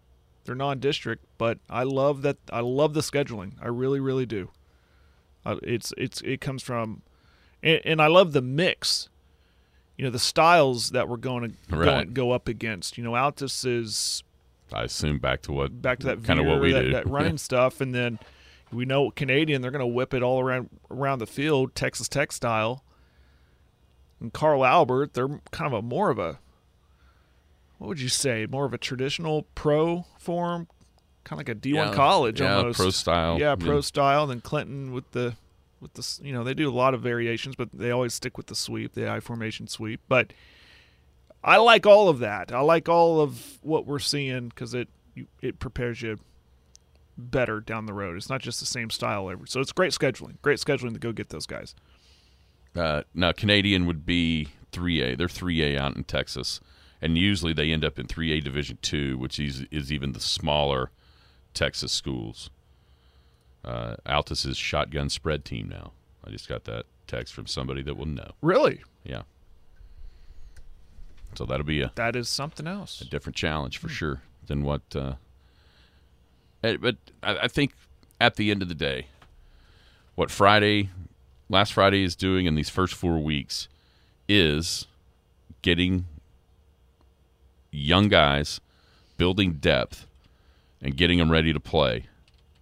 [0.45, 2.37] they're non-district, but I love that.
[2.51, 3.53] I love the scheduling.
[3.61, 4.49] I really, really do.
[5.45, 7.01] Uh, it's it's it comes from,
[7.63, 9.09] and, and I love the mix.
[9.97, 12.13] You know, the styles that we're going to Right.
[12.13, 12.97] go up against.
[12.97, 14.23] You know, Altus is
[14.73, 16.91] I assume back to what back to that kind of what we that, do.
[16.91, 18.19] that running stuff, and then
[18.71, 22.31] we know Canadian they're going to whip it all around around the field, Texas Tech
[22.31, 22.83] style.
[24.19, 26.39] And Carl Albert, they're kind of a more of a
[27.77, 30.67] what would you say, more of a traditional pro form,
[31.23, 33.39] kind of like a D one Yeah, college yeah, almost, pro style.
[33.39, 33.81] yeah, pro Yeah.
[33.81, 34.27] style.
[34.27, 35.35] Then Clinton with the
[35.79, 38.47] with the you know they do a lot of variations, but they always stick with
[38.47, 40.33] the sweep, the I formation sweep, but.
[41.41, 42.51] I like all of that.
[42.51, 44.89] I like all of what we're seeing because it
[45.41, 46.19] it prepares you
[47.17, 48.17] better down the road.
[48.17, 49.47] It's not just the same style every.
[49.47, 50.33] So it's great scheduling.
[50.41, 51.75] Great scheduling to go get those guys.
[52.75, 55.17] Uh, now Canadian would be 3A.
[55.17, 56.59] They're 3A out in Texas,
[57.01, 60.91] and usually they end up in 3A Division Two, which is is even the smaller
[61.53, 62.49] Texas schools.
[63.63, 65.91] Uh, Altus is shotgun spread team now.
[66.25, 68.31] I just got that text from somebody that will know.
[68.41, 69.23] Really, Yeah.
[71.35, 73.01] So that'll be a, that is something else.
[73.01, 74.81] a different challenge for sure than what.
[74.95, 75.13] Uh,
[76.63, 77.73] eh, but I, I think
[78.19, 79.07] at the end of the day,
[80.15, 80.89] what Friday,
[81.49, 83.67] last Friday is doing in these first four weeks
[84.27, 84.85] is
[85.61, 86.05] getting
[87.71, 88.61] young guys,
[89.17, 90.05] building depth,
[90.81, 92.05] and getting them ready to play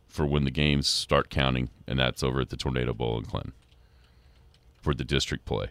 [0.08, 3.54] for when the games start counting, and that's over at the Tornado Bowl in Clinton
[4.82, 5.68] for the district play.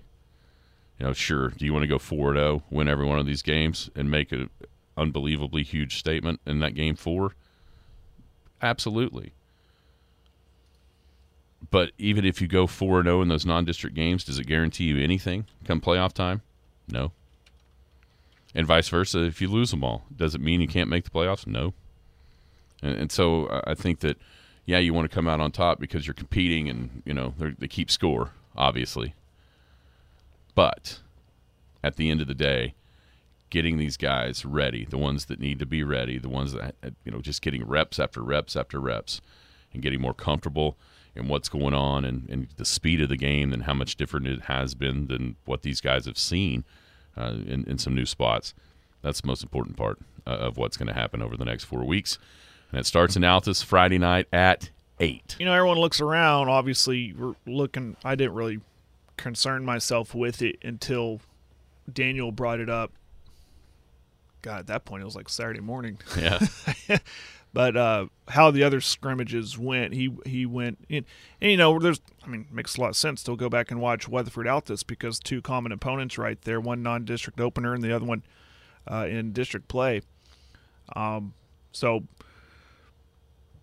[0.98, 1.48] You know, sure.
[1.48, 4.31] Do you want to go 4 0, win every one of these games, and make
[4.33, 4.50] an
[4.96, 7.35] unbelievably huge statement in that game four?
[8.62, 9.33] Absolutely.
[11.77, 14.85] But even if you go 4 0 in those non district games, does it guarantee
[14.85, 16.41] you anything come playoff time?
[16.89, 17.12] No.
[18.55, 21.11] And vice versa, if you lose them all, does it mean you can't make the
[21.11, 21.47] playoffs?
[21.47, 21.75] No.
[22.83, 24.17] And, and so I think that,
[24.65, 27.69] yeah, you want to come out on top because you're competing and, you know, they
[27.69, 29.12] keep score, obviously.
[30.55, 31.01] But
[31.85, 32.73] at the end of the day,
[33.51, 37.12] getting these guys ready, the ones that need to be ready, the ones that, you
[37.12, 39.21] know, just getting reps after reps after reps
[39.75, 40.79] and getting more comfortable
[41.16, 44.26] in what's going on and, and the speed of the game and how much different
[44.26, 46.64] it has been than what these guys have seen
[47.16, 48.55] uh, in, in some new spots.
[49.02, 51.85] That's the most important part uh, of what's going to happen over the next four
[51.85, 52.18] weeks.
[52.70, 55.37] And it starts in Altus Friday night at 8.
[55.38, 56.48] You know, everyone looks around.
[56.48, 57.96] Obviously, we're looking.
[58.05, 58.61] I didn't really
[59.16, 61.20] concern myself with it until
[61.90, 62.92] Daniel brought it up.
[64.42, 65.98] God, at that point, it was like Saturday morning.
[66.18, 66.38] Yeah.
[67.57, 71.07] but uh, how the other scrimmages went, he he went in,
[71.40, 73.81] and you know, there's, I mean, makes a lot of sense to go back and
[73.81, 78.05] watch Weatherford Altus because two common opponents right there, one non-district opener and the other
[78.05, 78.25] one
[78.87, 80.03] uh, in district play.
[80.95, 81.33] Um,
[81.73, 82.03] so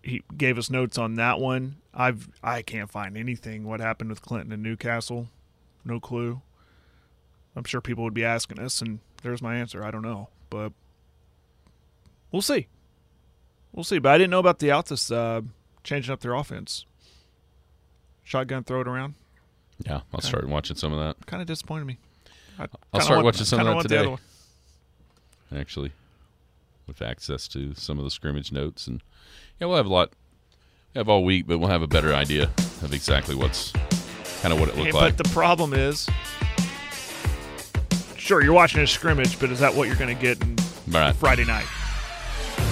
[0.02, 1.76] he gave us notes on that one.
[1.94, 3.62] I've I can't find anything.
[3.62, 5.28] What happened with Clinton and Newcastle?
[5.84, 6.42] No clue.
[7.54, 9.84] I'm sure people would be asking us, and there's my answer.
[9.84, 10.72] I don't know, but
[12.32, 12.66] we'll see.
[13.74, 13.98] We'll see.
[13.98, 15.42] But I didn't know about the Altus uh,
[15.82, 16.86] changing up their offense.
[18.22, 19.14] Shotgun, throw it around.
[19.84, 20.28] Yeah, I'll okay.
[20.28, 21.26] start watching some of that.
[21.26, 21.98] Kind of disappointed me.
[22.58, 24.16] I I'll start want, watching some of that today.
[25.54, 25.92] Actually,
[26.86, 29.02] with access to some of the scrimmage notes, and
[29.60, 30.12] yeah, we'll have a lot.
[30.94, 32.44] We have all week, but we'll have a better idea
[32.82, 33.72] of exactly what's
[34.40, 35.16] kind of what it looked hey, like.
[35.16, 36.08] But the problem is,
[38.16, 40.56] sure, you're watching a scrimmage, but is that what you're going to get in
[40.88, 41.14] right.
[41.16, 41.66] Friday night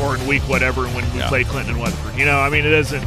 [0.00, 1.28] or in week whatever when we yeah.
[1.28, 2.18] play Clinton and Weatherford?
[2.18, 3.05] You know, I mean, it isn't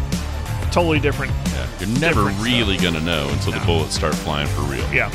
[0.71, 1.31] totally different.
[1.47, 3.59] Yeah, you're never really going to know until no.
[3.59, 4.87] the bullets start flying for real.
[4.93, 5.09] Yeah.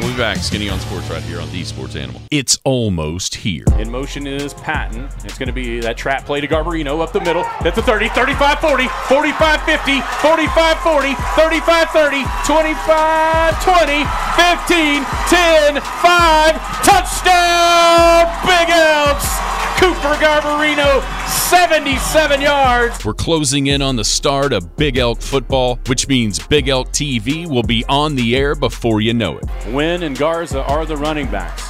[0.00, 2.20] We'll be back, Skinny on Sports, right here on the Sports Animal.
[2.30, 3.64] It's almost here.
[3.78, 5.08] In motion is Patton.
[5.24, 7.42] It's going to be that trap play to Garbarino up the middle.
[7.62, 14.06] That's the 30, 35 40, 45 50, 45 40, 35 30, 25 20,
[14.38, 16.78] 15 10 5.
[16.86, 19.47] Touchdown, Big Elks!
[19.78, 23.04] Cooper Garbarino, 77 yards.
[23.04, 27.46] We're closing in on the start of Big Elk football, which means Big Elk TV
[27.46, 29.44] will be on the air before you know it.
[29.68, 31.64] Wynn and Garza are the running backs.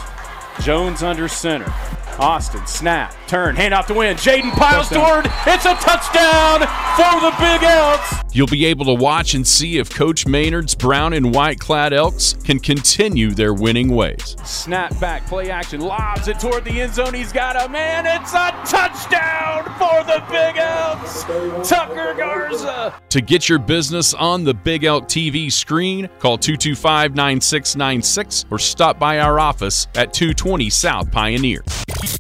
[0.65, 1.71] Jones under center.
[2.19, 4.17] Austin, snap, turn, hand off to Wynn.
[4.17, 5.27] Jaden Piles toward.
[5.47, 6.61] It's a touchdown
[6.97, 8.15] for the Big Elks.
[8.33, 12.35] You'll be able to watch and see if Coach Maynard's brown and white clad Elks
[12.45, 14.37] can continue their winning ways.
[14.45, 17.15] Snap back, play action, lobs it toward the end zone.
[17.15, 18.07] He's got a man.
[18.07, 21.25] It's a touchdown for the Big Elks.
[21.69, 22.95] Tucker Garza.
[23.09, 28.99] To get your business on the Big Elk TV screen, call 225 9696 or stop
[28.99, 31.65] by our office at 220 South Pioneer.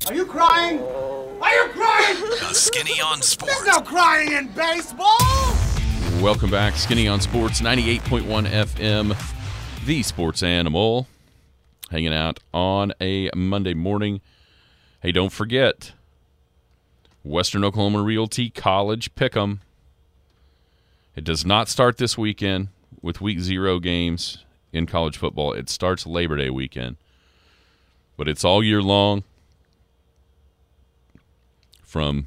[0.06, 0.80] Are you crying?
[1.48, 2.16] Are you crying?
[2.52, 3.62] Skinny on Sports.
[3.62, 5.16] There's no crying in baseball.
[6.20, 11.06] Welcome back, Skinny on Sports, 98.1 FM, the sports animal,
[11.90, 14.20] hanging out on a Monday morning.
[15.00, 15.92] Hey, don't forget,
[17.24, 19.61] Western Oklahoma Realty College Pick'em.
[21.16, 22.68] It does not start this weekend
[23.00, 25.54] with week zero games in college football.
[25.54, 26.98] It starts Labor Day weekend,
[28.18, 29.24] but it's all year long
[31.88, 32.27] from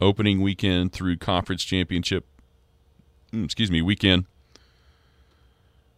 [0.00, 2.24] opening weekend through conference championship,
[3.32, 4.24] mm, excuse me, weekend.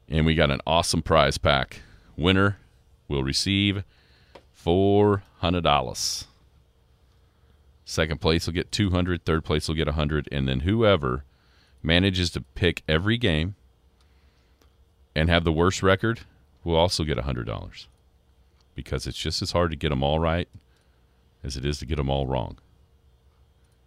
[0.09, 1.83] And we got an awesome prize pack.
[2.17, 2.57] Winner
[3.09, 3.85] will receive
[4.59, 6.25] $400.
[7.85, 11.25] Second place will get 200, third place will get 100, and then whoever
[11.83, 13.57] manages to pick every game
[15.15, 16.21] and have the worst record
[16.65, 17.87] will also get $100
[18.75, 20.49] because it's just as hard to get them all right
[21.45, 22.57] as it is to get them all wrong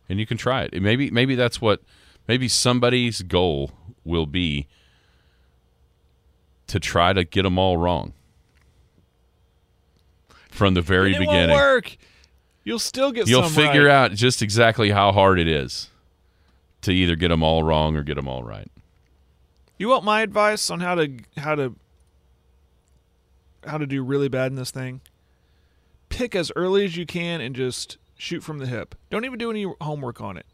[0.10, 0.82] and you can try it.
[0.82, 1.82] Maybe maybe that's what
[2.28, 3.72] maybe somebody's goal
[4.04, 4.68] will be
[6.68, 8.14] to try to get them all wrong
[10.50, 11.50] from the very it beginning.
[11.50, 11.98] Won't work.
[12.64, 13.28] You'll still get.
[13.28, 13.94] You'll figure right.
[13.94, 15.90] out just exactly how hard it is
[16.82, 18.72] to either get them all wrong or get them all right.
[19.78, 21.76] You want my advice on how to how to
[23.66, 25.02] how to do really bad in this thing?
[26.10, 28.96] Pick as early as you can and just shoot from the hip.
[29.10, 30.46] Don't even do any homework on it.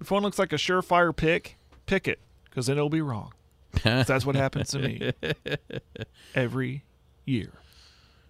[0.00, 3.32] If one looks like a surefire pick, pick it, because then it'll be wrong.
[3.82, 5.12] That's what happens to me
[6.34, 6.82] every
[7.24, 7.52] year.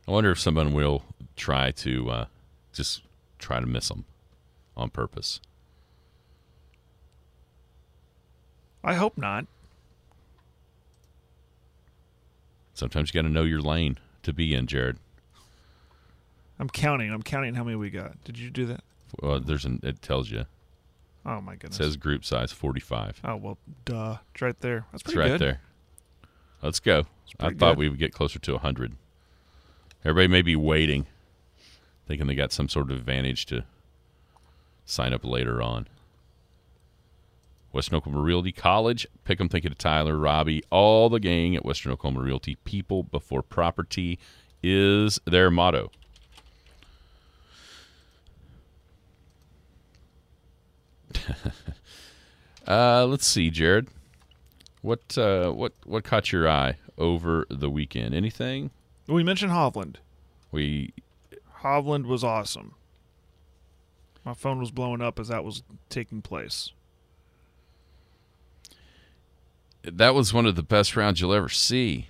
[0.06, 1.04] I wonder if someone will
[1.36, 2.24] try to uh,
[2.72, 3.02] just
[3.38, 4.04] try to miss them
[4.76, 5.40] on purpose.
[8.84, 9.46] I hope not.
[12.74, 14.98] Sometimes you got to know your lane to be in, Jared.
[16.58, 17.12] I'm counting.
[17.12, 18.22] I'm counting how many we got.
[18.24, 18.82] Did you do that?
[19.20, 20.46] Well, there's an it tells you.
[21.24, 21.78] Oh my goodness.
[21.80, 23.20] It says group size 45.
[23.24, 24.16] oh well, duh.
[24.32, 24.86] It's right there.
[24.92, 25.40] That's It's right good.
[25.40, 25.60] there.
[26.62, 27.04] Let's go.
[27.40, 27.78] I thought good.
[27.78, 28.96] we would get closer to 100.
[30.04, 31.06] Everybody may be waiting,
[32.06, 33.64] thinking they got some sort of advantage to
[34.84, 35.88] sign up later on.
[37.72, 39.06] Western Oklahoma Realty College.
[39.24, 42.54] Pick 'em thinking of Tyler, Robbie, all the gang at Western Oklahoma Realty.
[42.64, 44.18] People before property
[44.62, 45.90] is their motto.
[52.66, 53.88] uh, let's see, Jared.
[54.82, 58.14] What uh, what what caught your eye over the weekend?
[58.14, 58.70] Anything?
[59.06, 59.96] We mentioned Hovland.
[60.52, 60.92] We
[61.62, 62.74] Hovland was awesome.
[64.24, 66.72] My phone was blowing up as that was taking place.
[69.92, 72.08] that was one of the best rounds you'll ever see.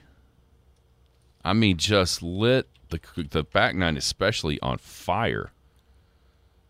[1.45, 5.53] I mean, just lit the the back nine especially on fire.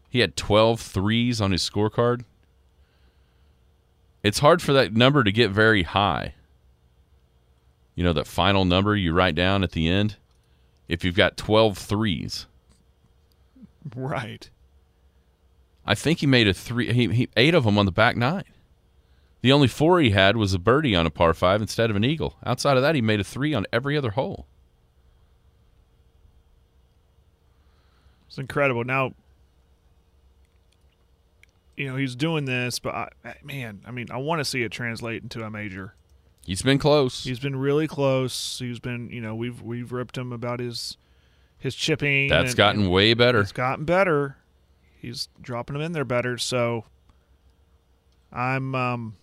[0.09, 2.25] He had 12 threes on his scorecard.
[4.23, 6.35] It's hard for that number to get very high.
[7.95, 10.17] You know, that final number you write down at the end.
[10.89, 12.47] If you've got 12 threes,
[13.95, 14.51] Right.
[15.87, 18.45] I think he made a three, he, he eight of them on the back nine.
[19.43, 22.05] The only four he had was a birdie on a par five instead of an
[22.05, 22.35] eagle.
[22.45, 24.47] Outside of that, he made a three on every other hole.
[28.27, 28.83] It's incredible.
[28.83, 29.13] Now,
[31.77, 33.09] you know, he's doing this, but I,
[33.43, 35.95] man, I mean, I want to see it translate into a major.
[36.45, 37.25] He's been close.
[37.25, 38.59] He's been really close.
[38.59, 40.97] He's been, you know, we've we've ripped him about his
[41.59, 42.29] his chipping.
[42.29, 43.41] That's and- gotten and way better.
[43.41, 44.37] It's gotten better.
[44.97, 46.39] He's dropping them in there better.
[46.39, 46.85] So
[48.33, 49.17] I'm um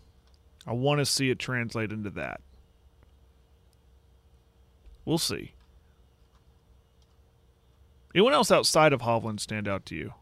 [0.67, 2.41] I want to see it translate into that.
[5.05, 5.53] We'll see.
[8.15, 10.13] Anyone else outside of Hovland stand out to you?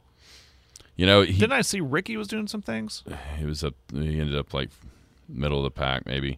[1.01, 3.03] You know, he, Didn't I see Ricky was doing some things?
[3.35, 3.73] he was up.
[3.91, 4.69] He ended up like
[5.27, 6.37] middle of the pack, maybe.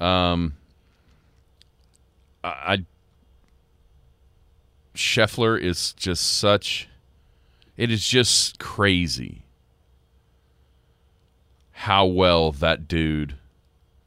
[0.00, 0.54] Um,
[2.42, 2.84] I, I
[4.94, 6.88] Scheffler is just such.
[7.76, 9.42] It is just crazy
[11.72, 13.34] how well that dude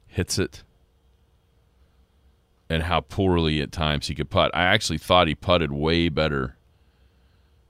[0.08, 0.64] hits it,
[2.68, 4.50] and how poorly at times he could putt.
[4.56, 6.56] I actually thought he putted way better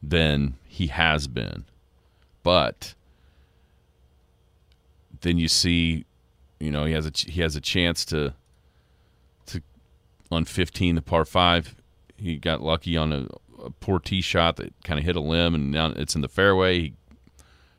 [0.01, 1.65] than he has been,
[2.47, 2.95] but
[5.19, 6.05] then you see,
[6.61, 8.35] you know, he has a he has a chance to
[9.47, 9.61] to
[10.31, 11.75] on 15 the par 5
[12.15, 13.27] he got lucky on a,
[13.61, 16.29] a poor tee shot that kind of hit a limb and now it's in the
[16.29, 16.79] fairway.
[16.79, 16.93] He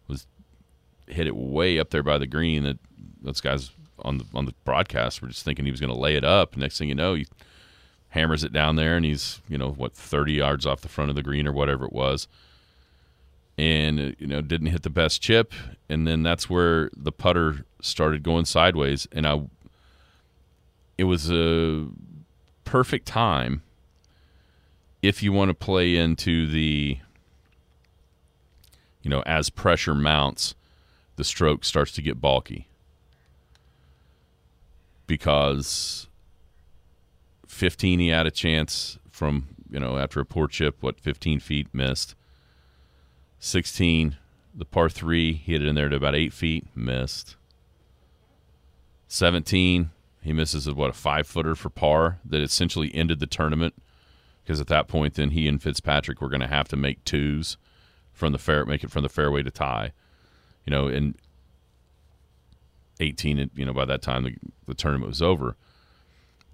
[0.07, 0.27] was
[1.07, 2.79] hit it way up there by the green that
[3.23, 6.15] those guys on the on the broadcast were just thinking he was going to lay
[6.15, 6.59] it up.
[6.59, 7.27] Next thing you know he
[8.11, 11.17] hammers it down there and he's you know what 30 yards off the front of
[11.17, 12.29] the green or whatever it was
[13.59, 15.53] and uh, you know didn't hit the best chip.
[15.89, 19.07] And then that's where the putter started going sideways.
[19.13, 19.43] And I
[20.97, 21.89] it was a
[22.65, 23.63] perfect time
[25.03, 26.99] if you want to play into the
[29.03, 30.55] you know as pressure mounts
[31.17, 32.69] the stroke starts to get bulky.
[35.09, 36.07] Because
[37.47, 41.67] 15 he had a chance from you know after a poor chip what 15 feet
[41.73, 42.15] missed
[43.39, 44.17] 16
[44.55, 47.37] the par 3 he hit it in there to about 8 feet missed.
[49.07, 53.75] 17 he misses a, what a 5 footer for par that essentially ended the tournament
[54.43, 57.57] because at that point then he and Fitzpatrick were going to have to make twos
[58.13, 59.93] from the fair make it from the fairway to tie.
[60.67, 61.15] You know and
[63.01, 64.35] 18 you know by that time the,
[64.67, 65.57] the tournament was over.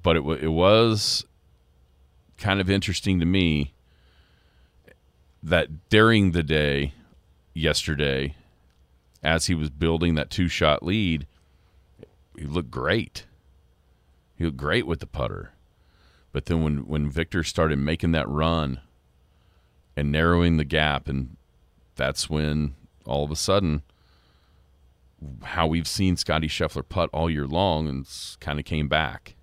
[0.03, 1.25] But it, wa it was
[2.37, 3.73] kind of interesting to me
[5.45, 6.95] that during the day
[7.53, 8.35] yesterday
[9.23, 11.27] as he was building that two shot lead
[12.37, 13.27] he looked great
[14.37, 15.53] he looked great with the putter
[16.33, 18.81] but then when when Viktor started making that run
[19.97, 21.37] and narrowing the gap and
[21.95, 22.75] that's when
[23.05, 23.83] all of a sudden
[25.43, 28.09] how we've seen Scottie Scheffler putt all year long and
[28.41, 29.37] kind of came back.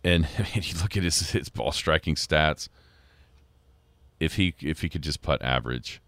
[0.04, 2.68] And you look at his his ball striking stats.
[4.20, 6.00] If he if he could just putt average,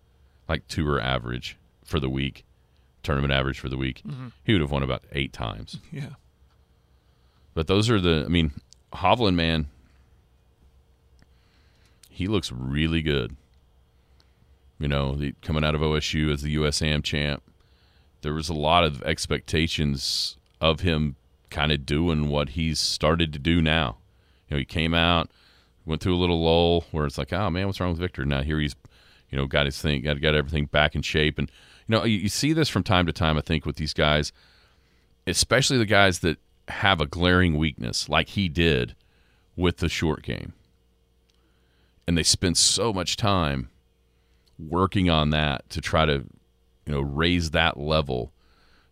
[0.49, 2.45] like tour average for the week,
[3.03, 4.29] tournament average for the week, mm-hmm.
[4.45, 5.79] he would have won about eight times.
[5.93, 6.11] Yeah.
[7.53, 8.23] But those are the.
[8.25, 8.53] I mean,
[8.93, 9.67] Hovland, man,
[12.09, 13.37] he looks really good.
[14.79, 17.43] You know, the, coming out of OSU as the USAM champ,
[18.23, 21.17] there was a lot of expectations of him
[21.51, 23.99] kind of doing what he's started to do now.
[24.49, 25.31] You know, he came out,
[25.85, 28.25] went through a little lull where it's like, oh man, what's wrong with Viktor?
[28.25, 28.77] Now here he's,
[29.31, 31.51] you know, got his thing, got got everything back in shape, and
[31.87, 33.37] you know, you, you see this from time to time.
[33.37, 34.33] I think with these guys,
[35.27, 36.39] especially the guys that
[36.69, 38.95] have a glaring weakness, like he did
[39.57, 40.53] with the short game,
[42.07, 43.69] and they spend so much time
[44.59, 46.25] working on that to try to,
[46.87, 48.33] you know, raise that level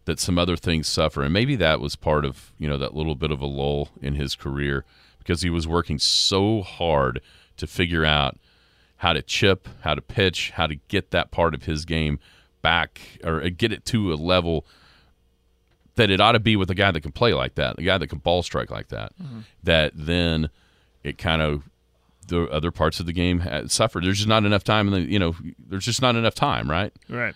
[0.09, 1.23] that some other things suffer.
[1.23, 4.15] And maybe that was part of, you know, that little bit of a lull in
[4.15, 4.87] his career
[5.19, 7.21] because he was working so hard
[7.59, 8.39] to figure out
[8.97, 12.19] how to chip, how to pitch, how to get that part of his game
[12.63, 14.65] back or uh, get it to a level
[15.97, 17.99] that it ought to be with a guy that can play like that, a guy
[17.99, 19.13] that can ball strike like that.
[19.23, 19.41] Mm-hmm.
[19.63, 20.49] That then
[21.05, 21.69] it kind of
[22.29, 24.05] the other parts of the game suffered.
[24.05, 25.37] There's just not enough time, and you know,
[25.69, 26.95] there's just not enough time, right?
[27.11, 27.35] Right.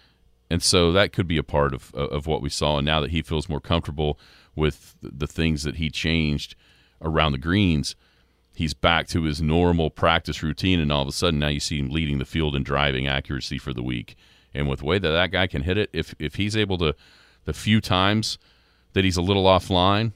[0.53, 2.76] And so that could be a part of uh, of what we saw.
[2.76, 4.20] And now that he feels more comfortable
[4.55, 6.57] with the things that he changed
[7.00, 7.96] around the greens,
[8.55, 10.78] he's back to his normal practice routine.
[10.78, 13.57] And all of a sudden, now you see him leading the field in driving accuracy
[13.57, 14.14] for the week.
[14.53, 16.94] And with the way that that guy can hit it, if if he's able to,
[17.46, 18.36] the few times
[18.92, 20.12] that he's a little offline,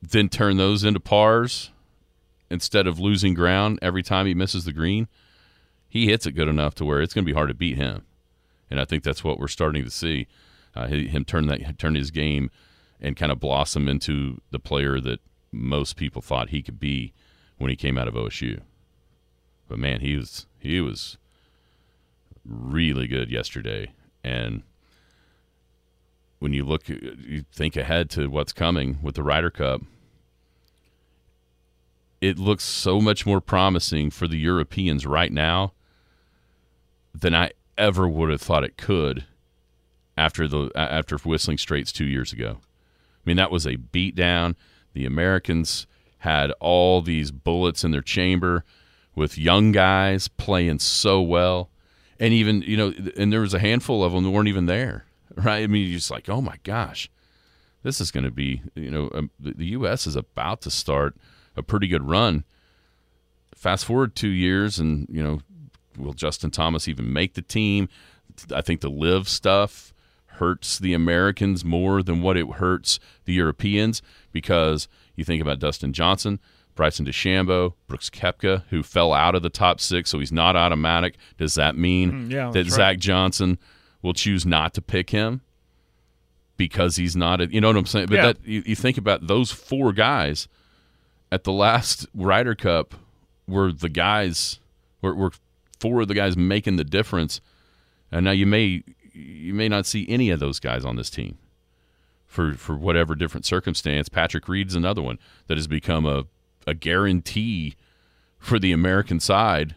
[0.00, 1.72] then turn those into pars
[2.52, 5.08] instead of losing ground every time he misses the green,
[5.88, 8.04] he hits it good enough to where it's going to be hard to beat him.
[8.70, 10.26] And I think that's what we're starting to see
[10.74, 12.50] uh, him turn that turn his game
[13.00, 15.20] and kind of blossom into the player that
[15.52, 17.12] most people thought he could be
[17.58, 18.60] when he came out of OSU.
[19.68, 21.18] But man, he was he was
[22.44, 23.92] really good yesterday,
[24.22, 24.62] and
[26.38, 29.82] when you look, you think ahead to what's coming with the Ryder Cup.
[32.20, 35.72] It looks so much more promising for the Europeans right now
[37.14, 39.24] than I ever would have thought it could
[40.16, 42.58] after the after Whistling Straits two years ago.
[42.60, 44.54] I mean, that was a beatdown.
[44.92, 45.86] The Americans
[46.18, 48.64] had all these bullets in their chamber
[49.14, 51.70] with young guys playing so well,
[52.18, 55.04] and even you know, and there was a handful of them that weren't even there,
[55.36, 55.62] right?
[55.62, 57.10] I mean, you're just like, oh my gosh,
[57.82, 60.06] this is going to be, you know, um, the, the U.S.
[60.06, 61.16] is about to start
[61.56, 62.44] a pretty good run.
[63.54, 65.40] Fast forward two years, and you know,
[65.96, 67.88] will Justin Thomas even make the team?
[68.54, 69.92] I think the LIV stuff
[70.26, 75.92] hurts the Americans more than what it hurts the Europeans because you think about Dustin
[75.92, 76.40] Johnson,
[76.74, 81.14] Bryson DeChambeau, Brooks Koepka, who fell out of the top six, so he's not automatic.
[81.38, 82.98] Does that mean Mm, yeah, that that's Zach right.
[82.98, 83.58] Johnson
[84.02, 85.40] will choose not to pick him
[86.56, 87.40] because he's not?
[87.40, 88.06] A, you know what I'm saying?
[88.06, 88.26] But Yeah.
[88.26, 90.48] that you, you think about those four guys
[91.32, 92.94] at the last Ryder Cup
[93.46, 94.58] were the guys
[95.02, 95.32] were, were
[95.80, 97.40] four of the guys making the difference,
[98.10, 101.38] and now you may you may not see any of those guys on this team
[102.26, 104.08] for for whatever different circumstance.
[104.08, 106.24] Patrick Reed's another one that has become a
[106.66, 107.76] a guarantee
[108.38, 109.74] for the American side.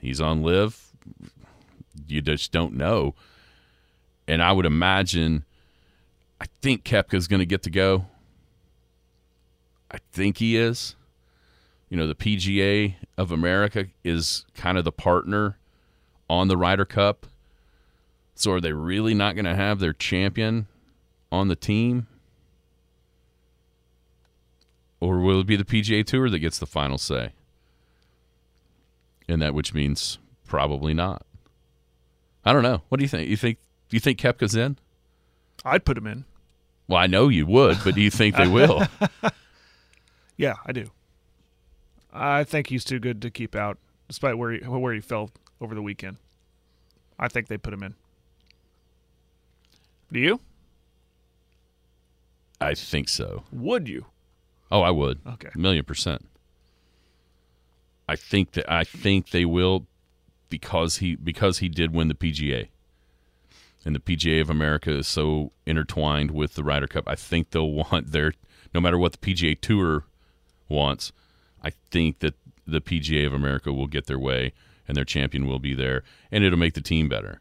[0.00, 0.92] He's on LIV.
[2.06, 3.14] You just don't know.
[4.26, 5.44] And I would imagine
[6.40, 8.06] I think Koepka's going to get to go.
[9.90, 10.94] I think he is.
[11.88, 15.58] You know, the PGA of America is kind of the partner
[16.28, 17.26] on the Ryder Cup.
[18.34, 20.66] So are they really not going to have their champion
[21.32, 22.06] on the team?
[25.00, 27.30] Or will it be the PGA Tour that gets the final say?
[29.28, 31.22] And that which means probably not.
[32.44, 32.82] I don't know.
[32.88, 33.28] What do you think?
[33.28, 33.58] You think
[33.88, 34.78] do you think Koepka's in?
[35.64, 36.24] I'd put him in.
[36.86, 38.82] Well, I know you would, but do you think they will?
[40.38, 40.88] Yeah, I do.
[42.12, 43.78] I think he's too good to keep out,
[44.08, 45.30] despite where he, where he fell
[45.60, 46.16] over the weekend.
[47.18, 47.94] I think they put him in.
[50.12, 50.40] Do you?
[52.60, 53.44] I think so.
[53.52, 54.06] Would you?
[54.70, 55.20] Oh, I would.
[55.26, 55.48] Okay.
[55.54, 56.26] A million percent.
[58.08, 59.86] I think that I think they will
[60.48, 62.68] because he because he did win the PGA.
[63.84, 67.04] And the PGA of America is so intertwined with the Ryder Cup.
[67.06, 68.32] I think they'll want their
[68.74, 70.04] no matter what the PGA Tour
[70.68, 71.12] wants,
[71.62, 72.34] I think that
[72.66, 74.52] the PGA of America will get their way
[74.86, 77.40] and their champion will be there and it'll make the team better.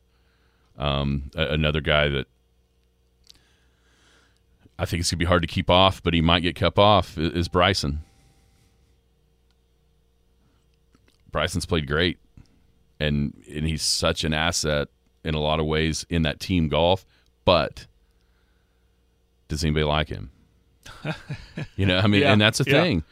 [0.77, 2.27] Um, a- another guy that
[4.79, 7.17] I think it's gonna be hard to keep off, but he might get kept off
[7.17, 8.01] is Bryson.
[11.31, 12.17] Bryson's played great,
[12.99, 14.87] and and he's such an asset
[15.23, 17.05] in a lot of ways in that team golf.
[17.45, 17.87] but
[19.47, 20.29] does anybody like him?
[21.77, 22.81] you know, I mean, Yeah, and that's the yeah.
[22.81, 23.03] thing.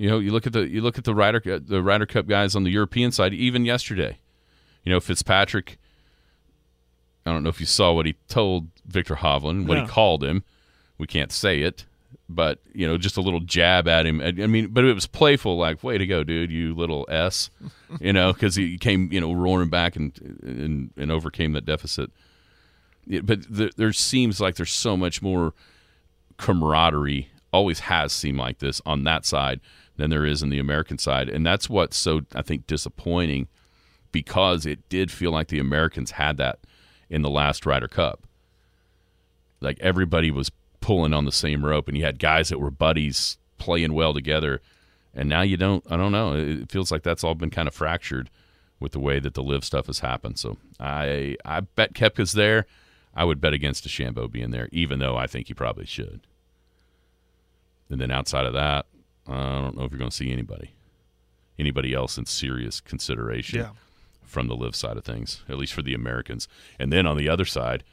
[0.00, 2.26] You know, you look at the you look at the Ryder uh, the Ryder Cup
[2.26, 3.34] guys on the European side.
[3.34, 4.16] Even yesterday,
[4.82, 5.76] you know, Fitzpatrick.
[7.26, 9.82] I don't know if you saw what he told Viktor Hovland, what No.
[9.82, 10.42] he called him.
[10.96, 11.84] We can't say it,
[12.30, 14.22] but you know, just a little jab at him.
[14.22, 17.50] I I mean, but it was playful, like "Way to go, dude, you little s,"
[18.00, 22.10] you know, because he came, you know, roaring back and and, and overcame that deficit.
[23.04, 25.52] Yeah, but there, there seems like there's so much more
[26.38, 27.28] camaraderie.
[27.52, 29.60] Always has seemed like this on that side
[30.00, 33.48] than there is in the American side, and that's what's so I think disappointing
[34.12, 36.58] because it did feel like the Americans had that
[37.08, 38.26] in the last Ryder Cup.
[39.60, 43.38] Like everybody was pulling on the same rope, and you had guys that were buddies
[43.58, 44.60] playing well together.
[45.14, 45.84] And now you don't.
[45.90, 46.34] I don't know.
[46.34, 48.30] It feels like that's all been kind of fractured
[48.78, 50.38] with the way that the LIV stuff has happened.
[50.38, 52.66] So I I bet Koepka's there.
[53.14, 56.20] I would bet against DeChambeau being there, even though I think he probably should.
[57.90, 58.86] And then outside of that,
[59.30, 60.72] I don't know if you're going to see anybody,
[61.58, 63.70] anybody else in serious consideration Yeah.
[64.24, 66.48] from the LIV side of things, at least for the Americans.
[66.78, 67.84] And then on the other side,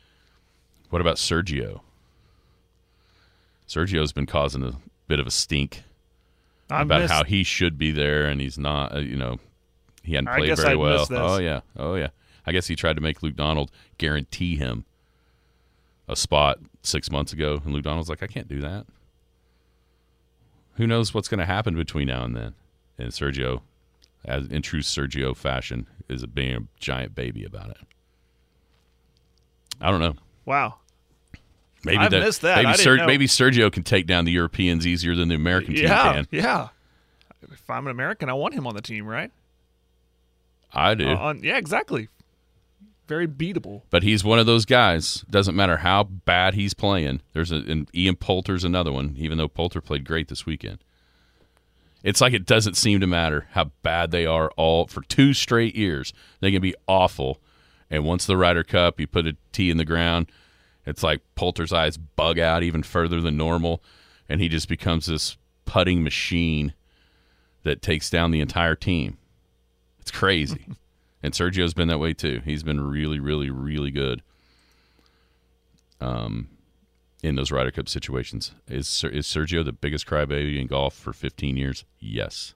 [0.89, 1.81] what about Sergio?
[3.67, 4.73] Sergio's been causing a
[5.07, 5.83] bit of a stink
[6.69, 8.95] I about missed, how he should be there and he's not.
[8.95, 9.39] Uh, you know,
[10.03, 11.07] he hadn't played very I well.
[11.11, 12.09] Oh yeah, oh yeah.
[12.45, 14.85] I guess he tried to make Luke Donald guarantee him
[16.07, 18.85] a spot six months ago, and Luke Donald's like, I can't do that.
[20.77, 22.53] Who knows what's going to happen between now and then?
[22.97, 23.61] And Sergio,
[24.25, 27.77] as in true Sergio fashion, is being a giant baby about it.
[29.81, 30.15] I don't know.
[30.45, 30.75] wow.
[31.83, 32.63] Maybe I that, missed that.
[32.63, 36.13] Maybe, didn't maybe Sergio can take down the Europeans easier than the American team Yeah,
[36.13, 36.27] can.
[36.31, 36.69] yeah.
[37.43, 39.31] If I'm an American, I want him on the team, right?
[40.73, 41.07] I do.
[41.07, 42.09] Uh, on, yeah, exactly.
[43.07, 43.83] Very beatable.
[43.89, 45.23] but he's one of those guys.
[45.29, 47.21] Doesn't matter how bad he's playing.
[47.33, 49.15] There's a and Ian Poulter's another one.
[49.17, 50.79] Even though Poulter played great this weekend,
[52.03, 54.51] it's like it doesn't seem to matter how bad they are.
[54.57, 57.39] All for two straight years, they can be awful.
[57.89, 60.29] And once the Ryder Cup, you put a tee in the ground,
[60.85, 63.81] it's like Poulter's eyes bug out even further than normal,
[64.27, 66.73] and he just becomes this putting machine
[67.63, 69.17] that takes down the entire team.
[69.99, 70.67] It's crazy.
[71.23, 72.41] and Sergio's been that way too.
[72.45, 74.21] He's been really, really, really good.
[75.99, 76.49] Um,
[77.23, 81.57] in those Ryder Cup situations, is is Sergio the biggest crybaby in golf for 15
[81.57, 81.85] years?
[81.99, 82.53] Yes.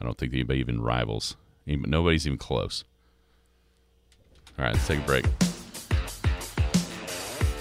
[0.00, 1.36] I don't think anybody even rivals.
[1.66, 2.84] Even, nobody's even close.
[4.58, 5.24] All right, let's take a break.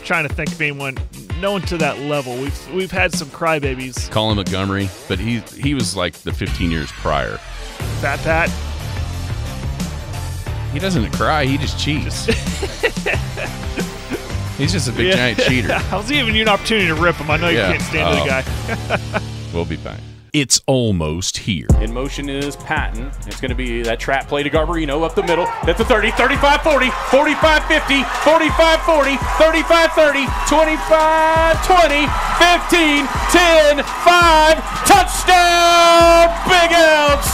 [0.03, 0.97] Trying to think of anyone,
[1.39, 2.35] no one to that level.
[2.37, 4.11] We've we've had some crybabies.
[4.11, 7.37] Colin Montgomerie, but he he was like the 15 years prior.
[8.01, 8.72] Fat Pat.
[10.74, 11.45] He doesn't cry.
[11.45, 12.26] He just cheats.
[14.57, 15.74] He's just a big giant cheater.
[15.91, 17.30] I was giving you an opportunity to rip him.
[17.32, 17.71] I know you Yeah.
[17.71, 18.24] can't stand Oh.
[18.24, 19.21] the guy.
[19.53, 19.99] We'll be back.
[20.34, 21.67] It's almost here.
[21.80, 23.11] In motion is Patton.
[23.28, 25.45] It's going to be that trap play to Garbarino up the middle.
[25.63, 32.09] That's a 30, 35 40, 45 50, 45 40, 35 30, 25 20,
[32.41, 34.57] 15 10 5.
[34.89, 36.34] Touchdown!
[36.49, 37.30] Big Elks!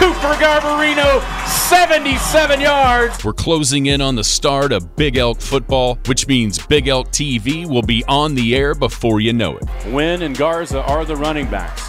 [0.00, 1.20] Cooper Garbarino,
[1.68, 3.22] 77 yards.
[3.22, 7.66] We're closing in on the start of Big Elk football, which means Big Elk TV
[7.66, 9.68] will be on the air before you know it.
[9.92, 11.86] Wynn and Garza are the running backs.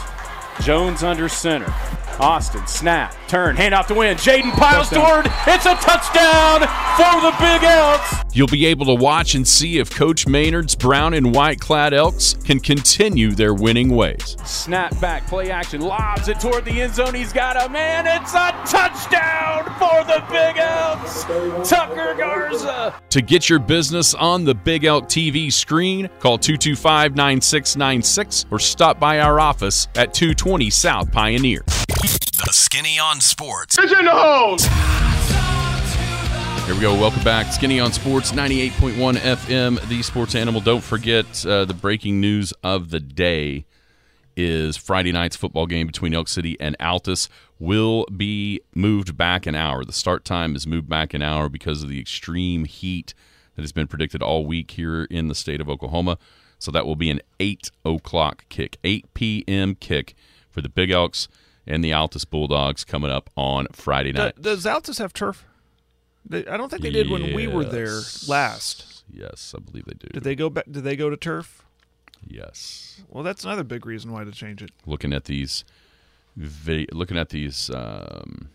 [0.66, 1.74] Jones under center.
[2.20, 4.18] Austin, snap, turn, hand off to Wynn.
[4.18, 5.26] Jaden piles toward.
[5.48, 6.62] It's a touchdown
[6.96, 8.16] for the Big Elks.
[8.34, 12.36] You'll be able to watch and see if Coach Maynard's brown and white clad Elks
[12.46, 14.38] can continue their winning ways.
[14.46, 17.14] Snap back, play action, lobs it toward the end zone.
[17.14, 18.08] He's got a man.
[18.08, 21.24] It's a touchdown for the Big Elks.
[21.70, 22.96] Tucker Garza.
[23.10, 29.00] To get your business on the Big Elk TV screen, call 225 9696 or stop
[29.00, 31.64] by our office at 220 South Pioneer.
[32.72, 33.76] The Skinny on Sports.
[36.66, 36.94] Here we go.
[36.94, 37.52] Welcome back.
[37.52, 40.62] Skinny on Sports 98.1 FM, the sports animal.
[40.62, 43.66] Don't forget uh, the breaking news of the day
[44.38, 47.28] is Friday night's football game between Elk City and Altus
[47.60, 49.84] will be moved back an hour.
[49.84, 53.14] The start time is moved back an hour because of the extreme heat
[53.58, 56.18] that has been predicted all week here in the state of Oklahoma.
[56.58, 59.76] So that will be an 8 o'clock kick, 8 p.m.
[59.76, 60.16] kick
[60.50, 61.28] for the Big Elks
[61.68, 64.42] and the Altus Bulldogs coming up on Friday night.
[64.42, 65.46] does Altus have turf?
[66.26, 67.12] They, I don't think they did yes.
[67.12, 69.04] when we were there last.
[69.12, 70.08] Yes, I believe they do.
[70.14, 70.66] Did they go back?
[70.70, 71.66] Did they go to turf?
[72.26, 73.02] Yes.
[73.10, 74.72] Well, that's another big reason why to change it.
[74.86, 75.66] Looking at these,
[76.38, 78.50] looking at these um,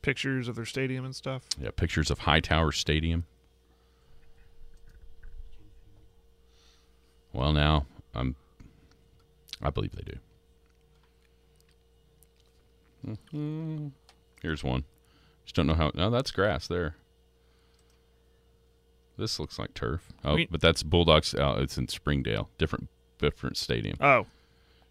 [0.00, 1.42] pictures of their stadium and stuff.
[1.60, 3.24] Yeah, pictures of Hightower Stadium.
[7.32, 8.36] Well, now I'm.
[9.60, 10.18] I believe they do.
[13.06, 13.92] Mhm.
[14.40, 14.84] Here's one.
[15.44, 15.90] Just don't know how.
[15.94, 16.96] No, that's grass there.
[19.16, 20.08] This looks like turf.
[20.24, 21.34] Oh, We- but that's Bulldogs.
[21.34, 22.88] Uh, it's in Springdale, different
[23.18, 23.96] different stadium.
[24.00, 24.26] Oh,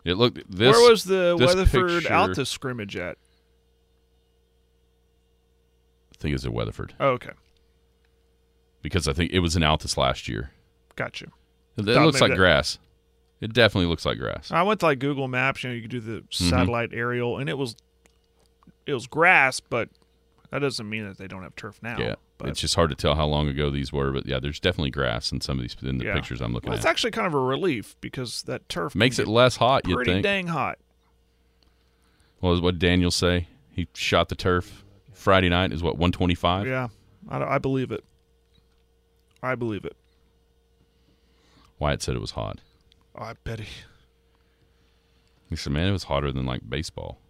[0.05, 0.38] It looked.
[0.49, 3.18] This, where was the Weatherford picture- Alta scrimmage at?
[6.14, 7.32] I think it was at Weatherford Oh, okay,
[8.82, 10.51] because I think it was in Altus last year.
[10.95, 11.32] got you.
[11.78, 12.78] It Thought looks like that- grass.
[13.39, 14.51] It definitely looks like grass.
[14.51, 15.64] I went to like Google Maps.
[15.64, 16.49] You know, you could do the Mm-hmm.
[16.49, 17.76] satellite aerial, and it was
[18.86, 19.89] it was grass, but
[20.51, 21.97] that doesn't mean that they don't have turf now.
[21.97, 24.59] Yeah, but it's just hard to tell how long ago these were, but yeah, there's
[24.59, 26.13] definitely grass in some of these in the yeah.
[26.13, 29.27] pictures I'm looking well, it's actually kind of a relief because that turf Makes it
[29.27, 29.84] less hot.
[29.84, 30.23] Pretty think.
[30.23, 30.77] dang hot.
[32.41, 33.47] Well, what Daniel say?
[33.69, 35.71] He shot the turf Friday night.
[35.71, 36.67] Is what 125.
[36.67, 36.89] Yeah,
[37.29, 38.03] I, I believe it.
[39.41, 39.95] I believe it.
[41.79, 42.59] Wyatt said it was hot.
[43.15, 43.67] Oh, I bet he.
[45.49, 47.20] He said, "Man, it was hotter than like baseball."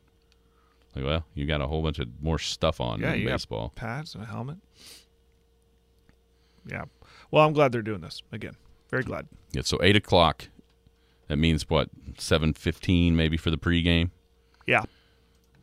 [0.96, 3.72] Like, well, you got a whole bunch of more stuff on Yeah, you got baseball.
[3.76, 4.58] pads and a helmet.
[6.66, 6.86] Yeah.
[7.32, 8.56] Well, I'm glad they're doing this again.
[8.90, 9.28] Very glad.
[9.52, 10.50] Yeah, so eight o'clock.
[11.28, 11.90] That means what?
[12.18, 14.12] Seven fifteen, maybe for the pregame.
[14.68, 14.84] Yeah.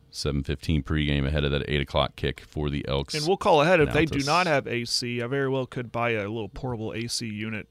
[0.09, 3.13] Seven fifteen pregame ahead of that eight o'clock kick for the Elks.
[3.13, 5.21] And we'll call ahead if they do not have AC.
[5.21, 7.67] I very well could buy a little portable AC unit.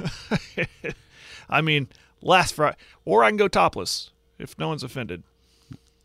[1.50, 1.88] I mean,
[2.22, 5.22] last Friday, or I can go topless if no one's offended.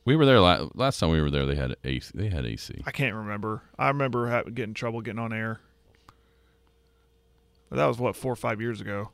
[0.05, 1.09] We were there la- last time.
[1.09, 1.45] We were there.
[1.45, 2.11] They had AC.
[2.15, 2.81] They had AC.
[2.85, 3.63] I can't remember.
[3.77, 5.59] I remember ha- getting in trouble getting on air.
[7.69, 9.09] But that was what four or five years ago.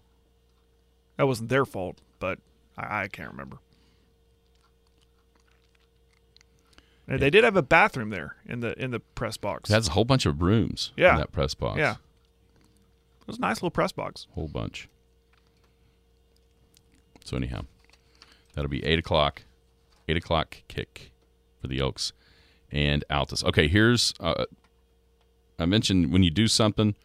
[1.17, 2.39] That wasn't their fault, but
[2.77, 3.57] I, I can't remember.
[7.07, 9.69] And They did have a bathroom there in the in the press box.
[9.69, 10.91] It has a whole bunch of rooms.
[10.95, 11.11] Yeah.
[11.13, 11.77] in that press box.
[11.79, 14.27] yeah, it was a nice little press box.
[14.33, 14.87] whole bunch.
[17.25, 17.61] So anyhow,
[18.55, 19.43] that'll be eight o'clock.
[20.11, 21.13] Eight o'clock kick
[21.61, 22.11] for the Elks
[22.69, 23.45] and Altus.
[23.45, 24.43] Okay, here's uh,
[25.57, 26.95] I mentioned when you do something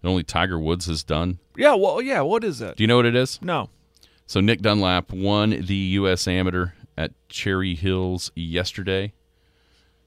[0.00, 1.40] that only Tiger Woods has done.
[1.56, 2.20] Yeah, well, yeah.
[2.20, 2.76] What is that?
[2.76, 3.40] Do you know what it is?
[3.42, 3.68] No.
[4.28, 6.28] So Nick Dunlap won the U.S.
[6.28, 9.12] Amateur at Cherry Hills yesterday.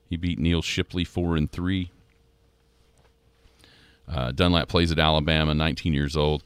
[0.10, 1.92] He beat Neal Shipley four and three.
[4.08, 6.42] Uh, Dunlap plays at Alabama, 19 years old.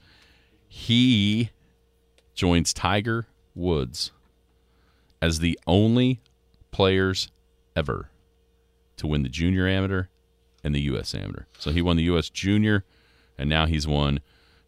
[0.68, 1.52] He
[2.34, 4.12] joins Tiger Woods
[5.22, 6.22] as the only
[6.72, 7.30] players
[7.76, 8.10] ever
[8.98, 10.06] to win the Junior Amateur
[10.64, 11.16] and the U.S.
[11.16, 11.46] Amateur.
[11.58, 12.30] So he won the U.S.
[12.30, 12.84] Junior,
[13.38, 14.20] and now he's won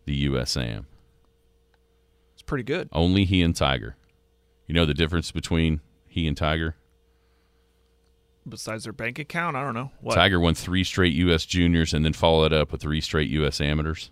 [0.06, 0.56] the U.S.
[0.56, 0.88] Am.
[2.34, 2.89] It's pretty good.
[2.91, 3.95] Only he and Tiger.
[4.68, 6.76] You know the difference between he and Tiger?
[8.47, 9.91] Besides their bank account, I don't know.
[10.02, 10.16] What?
[10.16, 11.45] Tiger won three straight U.S.
[11.45, 13.62] juniors and then followed up with three straight U.S.
[13.62, 14.10] amateurs.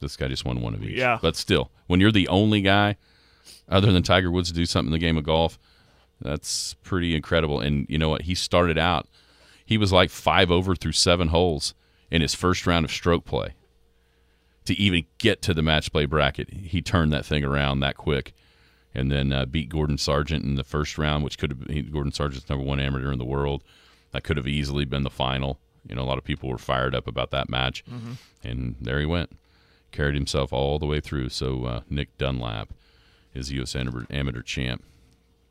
[0.00, 0.96] This guy just won one of each.
[0.96, 1.18] Yeah.
[1.20, 2.96] But still, when you're the only guy
[3.68, 5.58] other than Tiger Woods to do something in the game of golf,
[6.20, 7.60] that's pretty incredible.
[7.60, 8.22] And you know what?
[8.22, 9.06] He started out,
[9.64, 11.74] he was like five over through seven holes
[12.10, 13.54] in his first round of stroke play.
[14.64, 18.34] To even get to the match play bracket, he turned that thing around that quick
[18.94, 22.12] and then uh, beat Gordon Sargent in the first round, which could have been Gordon
[22.12, 23.62] Sargent's number one amateur in the world.
[24.12, 25.58] That could have easily been the final.
[25.88, 27.84] You know, a lot of people were fired up about that match,
[28.42, 29.30] and there he went,
[29.92, 31.28] carried himself all the way through.
[31.30, 32.70] So uh, Nick Dunlap
[33.34, 33.76] is U.S.
[33.76, 34.84] amateur, champ.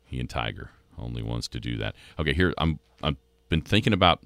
[0.04, 1.94] He and Tiger only ones to do that.
[2.18, 2.78] Okay, here I'm.
[3.02, 3.16] I've
[3.48, 4.22] been thinking about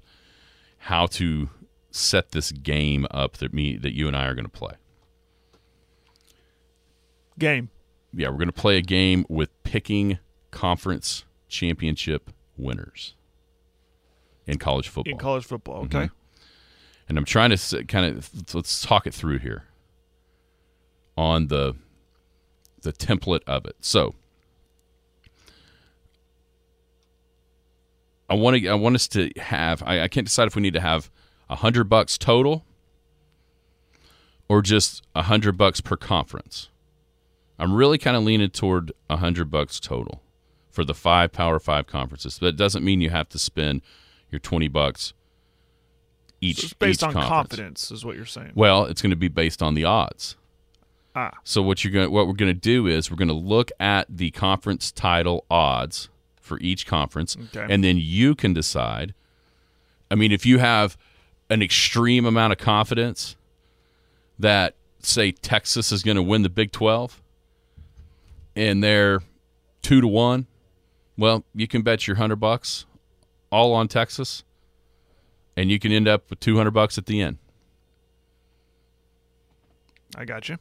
[0.79, 1.49] how to
[1.91, 4.73] set this game up that me that you and I are going to play.
[7.39, 7.69] Game.
[8.13, 10.19] yeah, we're going to play a game with picking
[10.51, 13.15] conference championship winners
[14.45, 15.11] in college football.
[15.11, 15.85] in college football.
[15.85, 15.97] Mm-hmm.
[15.97, 16.09] Okay.
[17.09, 19.63] and I'm trying to kind of let's talk it through here
[21.17, 21.75] on the
[22.83, 23.75] the template of it.
[23.81, 24.15] So
[28.29, 30.73] I want to I want us to have I, I can't decide if we need
[30.73, 31.09] to have
[31.49, 32.65] a hundred bucks total
[34.47, 36.69] or just a hundred bucks per conference.
[37.59, 40.21] I'm really kind of leaning toward a hundred bucks total
[40.69, 42.39] for the five Power Five conferences.
[42.39, 43.81] But it doesn't mean you have to spend
[44.31, 45.13] your twenty bucks
[46.41, 46.61] each.
[46.61, 47.29] So it's based each on conference.
[47.29, 48.51] confidence, is what you're saying.
[48.55, 50.35] Well, it's going to be based on the odds.
[51.15, 51.31] Ah.
[51.43, 54.07] So what you're going what we're going to do is we're going to look at
[54.09, 56.09] the conference title odds
[56.41, 57.65] for each conference Okay.
[57.71, 59.13] and then you can decide
[60.11, 60.97] I mean if you have
[61.49, 63.35] an extreme amount of confidence
[64.39, 67.21] that say Texas is going to win the Big 12
[68.55, 69.21] and they're
[69.83, 70.47] 2 to 1,
[71.17, 72.85] well, you can bet your 100 bucks
[73.51, 74.43] all on Texas
[75.55, 77.37] and you can end up with 200 bucks at the end.
[80.15, 80.57] I got you.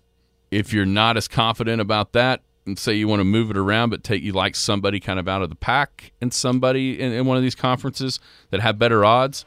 [0.52, 3.90] If you're not as confident about that, and say you want to move it around,
[3.90, 7.26] but take you like somebody kind of out of the pack and somebody in, in
[7.26, 9.44] one of these conferences that have better odds.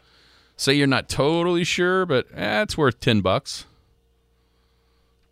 [0.57, 3.65] Say you're not totally sure, but eh, it's worth ten bucks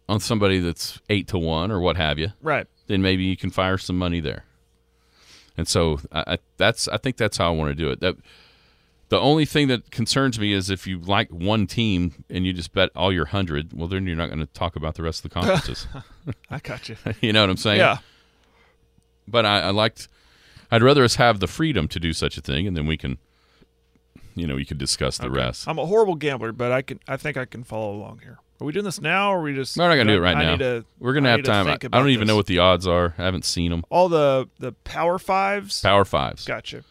[0.08, 2.30] on somebody that's eight to one or what have you.
[2.42, 2.68] Right.
[2.88, 4.46] Then maybe you can fire some money there.
[5.58, 8.00] And so I, I that's I think that's how I want to do it.
[8.00, 8.16] That
[9.14, 12.74] the only thing that concerns me is if you like one team and you just
[12.74, 15.30] bet all your hundred, well then you're not going to talk about the rest of
[15.30, 15.86] the conferences.
[16.50, 16.96] I got you.
[17.22, 17.78] you know what I'm saying?
[17.78, 17.98] Yeah.
[19.28, 20.08] But I, I liked.
[20.72, 23.20] I'd rather us have the freedom to do such a thing, and then we can,
[24.34, 25.68] you know, you could discuss the rest.
[25.68, 27.00] I'm a horrible gambler, but I can.
[27.08, 28.40] I think I can follow along here.
[28.60, 29.78] Are we doing this now, or are we just?
[29.78, 30.52] We're not gonna do it right I now.
[30.54, 31.68] Need to, We're gonna I have need to time.
[31.68, 32.28] I, think about don't even this.
[32.30, 33.14] know what the odds are.
[33.20, 33.84] I haven't seen them.
[33.92, 35.82] all the the power fives.
[35.82, 36.46] Power fives.
[36.46, 36.84] Gotcha.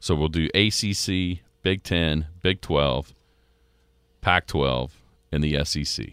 [0.00, 3.12] So we'll do ACC, Big Ten, Big Twelve,
[4.20, 4.94] Pac twelve,
[5.32, 6.10] and the SEC.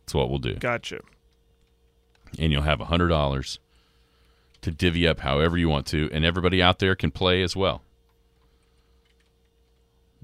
[0.00, 0.54] That's what we'll do.
[0.54, 1.00] Gotcha.
[2.38, 3.58] and you'll have hundred dollars
[4.62, 7.82] to divvy up however you want to, and everybody out there can play as well.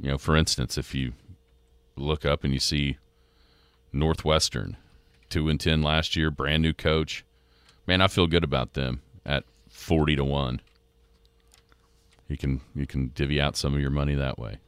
[0.00, 1.12] You know, for instance, if you
[1.96, 2.96] look up and you see
[3.92, 4.78] Northwestern
[5.28, 7.26] two and ten last year, brand new coach,
[7.86, 10.62] man, I feel good about them at forty to one.
[12.28, 14.58] You can you can divvy out some of your money that way.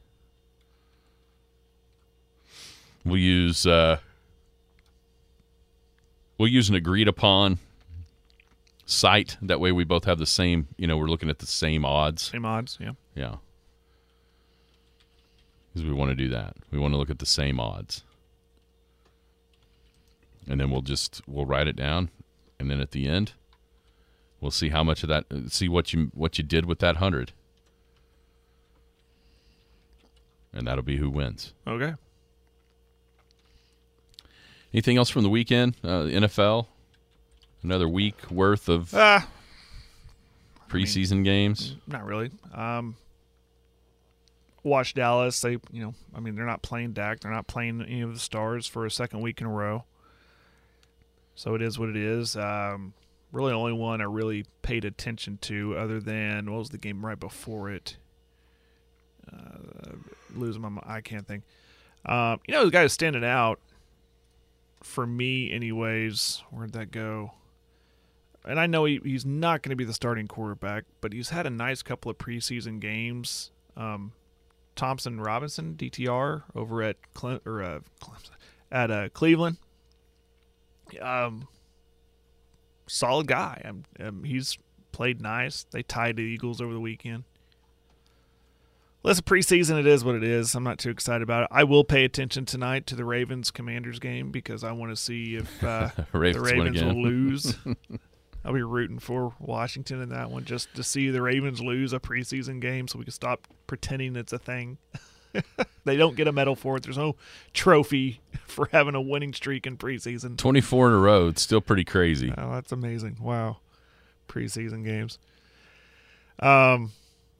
[3.05, 3.97] We'll use uh,
[6.37, 7.59] we'll use an agreed upon
[8.85, 9.37] site.
[9.41, 10.67] That way, we both have the same.
[10.77, 12.23] You know, we're looking at the same odds.
[12.23, 12.77] Same odds.
[12.79, 12.91] Yeah.
[13.15, 13.35] Yeah,
[15.73, 16.55] because we want to do that.
[16.71, 18.03] We want to look at the same odds,
[20.47, 22.09] and then we'll just we'll write it down,
[22.59, 23.33] and then at the end,
[24.39, 25.25] we'll see how much of that.
[25.49, 27.33] See what you what you did with that hundred,
[30.53, 31.53] and that'll be who wins.
[31.67, 31.93] Okay.
[34.73, 35.75] Anything else from the weekend?
[35.83, 36.67] Uh, NFL,
[37.61, 39.27] another week worth of Ah,
[40.69, 41.75] preseason games.
[41.87, 42.31] not really.
[42.53, 42.95] Um,
[44.63, 45.41] watch Dallas.
[45.41, 47.19] They, you know, I mean, they're not playing Dak.
[47.19, 49.83] They're not playing any of the stars for a second week in a row.
[51.35, 52.37] So it is what it is.
[52.37, 52.93] Um,
[53.33, 57.19] really, only one I really paid attention to, other than what was the game right
[57.19, 57.97] before it?
[59.33, 59.95] Uh,
[60.35, 61.43] losing my, mi- I can't think.
[62.05, 63.59] Um, you know, the guy who's standing out
[64.83, 66.43] for me, anyways.
[66.51, 67.33] Where'd that go?
[68.45, 71.45] and I know he, he's not going to be the starting quarterback, but he's had
[71.45, 73.51] a nice couple of preseason games.
[73.77, 74.13] Um,
[74.75, 77.79] Thompson Robinson, DTR, over at Cle- or uh,
[78.71, 79.57] at uh, Cleveland.
[80.99, 81.47] Um,
[82.87, 83.61] solid guy.
[83.99, 84.57] Um, he's
[84.91, 85.65] played nice.
[85.71, 87.23] They tied the Eagles over the weekend.
[89.03, 90.53] Listen, preseason, it is what it is.
[90.53, 91.47] I'm not too excited about it.
[91.51, 95.35] I will pay attention tonight to the Ravens Commanders game because I want to see
[95.35, 97.57] if uh, Ravens the Ravens will lose.
[98.45, 101.99] I'll be rooting for Washington in that one just to see the Ravens lose a
[101.99, 104.77] preseason game so we can stop pretending it's a thing.
[105.85, 106.83] they don't get a medal for it.
[106.83, 107.15] There's no
[107.53, 110.37] trophy for having a winning streak in preseason.
[110.37, 111.27] Twenty four in a row.
[111.27, 112.33] It's still pretty crazy.
[112.35, 113.17] Oh, that's amazing.
[113.21, 113.57] Wow.
[114.27, 115.19] Preseason games.
[116.39, 116.91] Um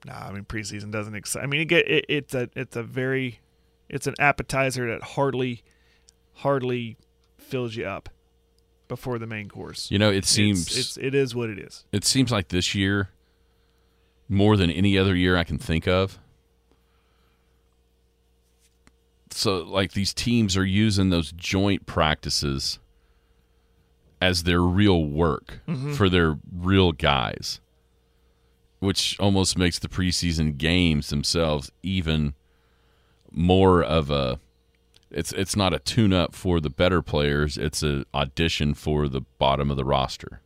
[0.05, 2.83] nah, I mean preseason doesn't excite I mean it get it, it's a it's a
[2.83, 3.39] very
[3.89, 5.63] it's an appetizer that hardly
[6.33, 6.97] hardly
[7.37, 8.09] fills you up
[8.91, 9.89] before the main course.
[9.89, 11.85] You know, it seems it's, it is what it is.
[11.93, 13.09] it seems like this year
[14.27, 16.19] more than any other year I can think of.
[19.29, 22.79] So like these teams are using those joint practices
[24.21, 25.93] as their real work mm-hmm.
[25.93, 27.60] for their real guys.
[28.81, 32.33] Which almost makes the preseason games themselves even
[33.31, 34.39] more of a
[35.09, 39.21] it's it's not a tune up for the better players, it's an audition for the
[39.39, 40.41] bottom of the roster.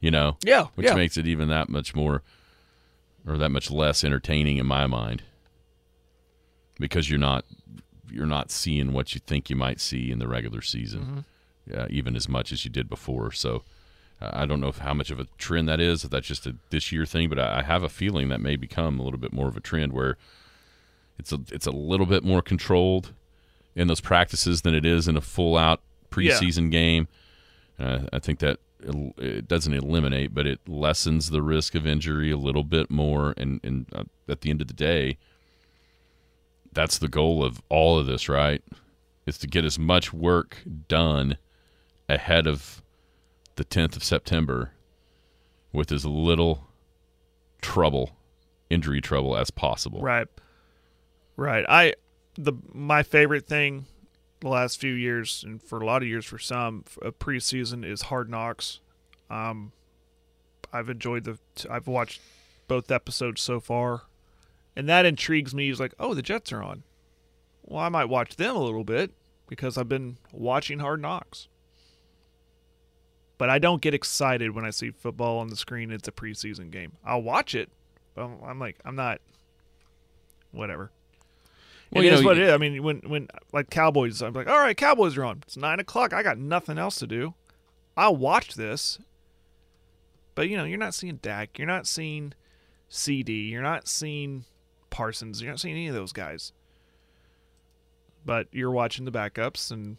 [0.00, 0.36] You know?
[0.44, 0.94] Yeah, which yeah.
[0.94, 2.22] makes it even that much more
[3.26, 5.22] or that much less entertaining in my mind
[6.78, 7.44] because you're not
[8.10, 11.24] you're not seeing what you think you might see in the regular season
[11.74, 13.62] uh, even as much as you did before so
[14.20, 16.56] I don't know if how much of a trend that is if that's just a
[16.70, 19.32] this year thing but I, I have a feeling that may become a little bit
[19.32, 20.16] more of a trend where
[21.18, 23.12] it's a it's a little bit more controlled
[23.76, 25.80] in those practices than it is in a full out
[26.16, 26.32] Yeah.
[26.32, 27.06] preseason game
[27.78, 32.32] uh, I think that el- it doesn't eliminate, but it lessens the risk of injury
[32.32, 33.34] a little bit more.
[33.36, 35.16] And, and uh, at the end of the day,
[36.72, 38.62] that's the goal of all of this, right?
[39.26, 40.58] Is to get as much work
[40.88, 41.38] done
[42.08, 42.82] ahead of
[43.58, 44.72] the 10th of September
[45.72, 46.68] with as little
[47.60, 48.12] trouble,
[48.70, 50.00] injury trouble as possible.
[50.00, 50.28] Right.
[51.36, 51.64] Right.
[51.68, 51.94] I
[52.36, 53.86] the my favorite thing
[54.40, 58.02] the last few years, and for a lot of years for some, a preseason is
[58.02, 58.80] Hard Knocks.
[59.28, 59.72] Um,
[60.72, 61.38] I've enjoyed the.
[61.68, 62.20] I've watched
[62.68, 64.02] both episodes so far,
[64.76, 65.66] and that intrigues me.
[65.68, 66.84] He's like, oh, the Jets are on.
[67.62, 69.12] Well, I might watch them a little bit
[69.48, 71.48] because I've been watching Hard Knocks.
[73.38, 75.90] But I don't get excited when I see football on the screen.
[75.92, 76.92] It's a preseason game.
[77.04, 77.70] I'll watch it,
[78.14, 79.20] but I'm, I'm like, I'm not.
[80.50, 80.90] Whatever.
[81.92, 82.52] Well, it you is know, what you- it is.
[82.54, 85.42] I mean, when when like Cowboys, I'm like, all right, Cowboys are on.
[85.46, 86.12] It's nine o'clock.
[86.12, 87.34] I got nothing else to do.
[87.96, 88.98] I'll watch this.
[90.34, 91.58] But you know, you're not seeing Dak.
[91.58, 92.32] You're not seeing
[92.90, 93.50] CeeDee.
[93.50, 94.44] You're not seeing
[94.90, 95.40] Parsons.
[95.42, 96.52] You're not seeing any of those guys.
[98.24, 99.96] But you're watching the backups, and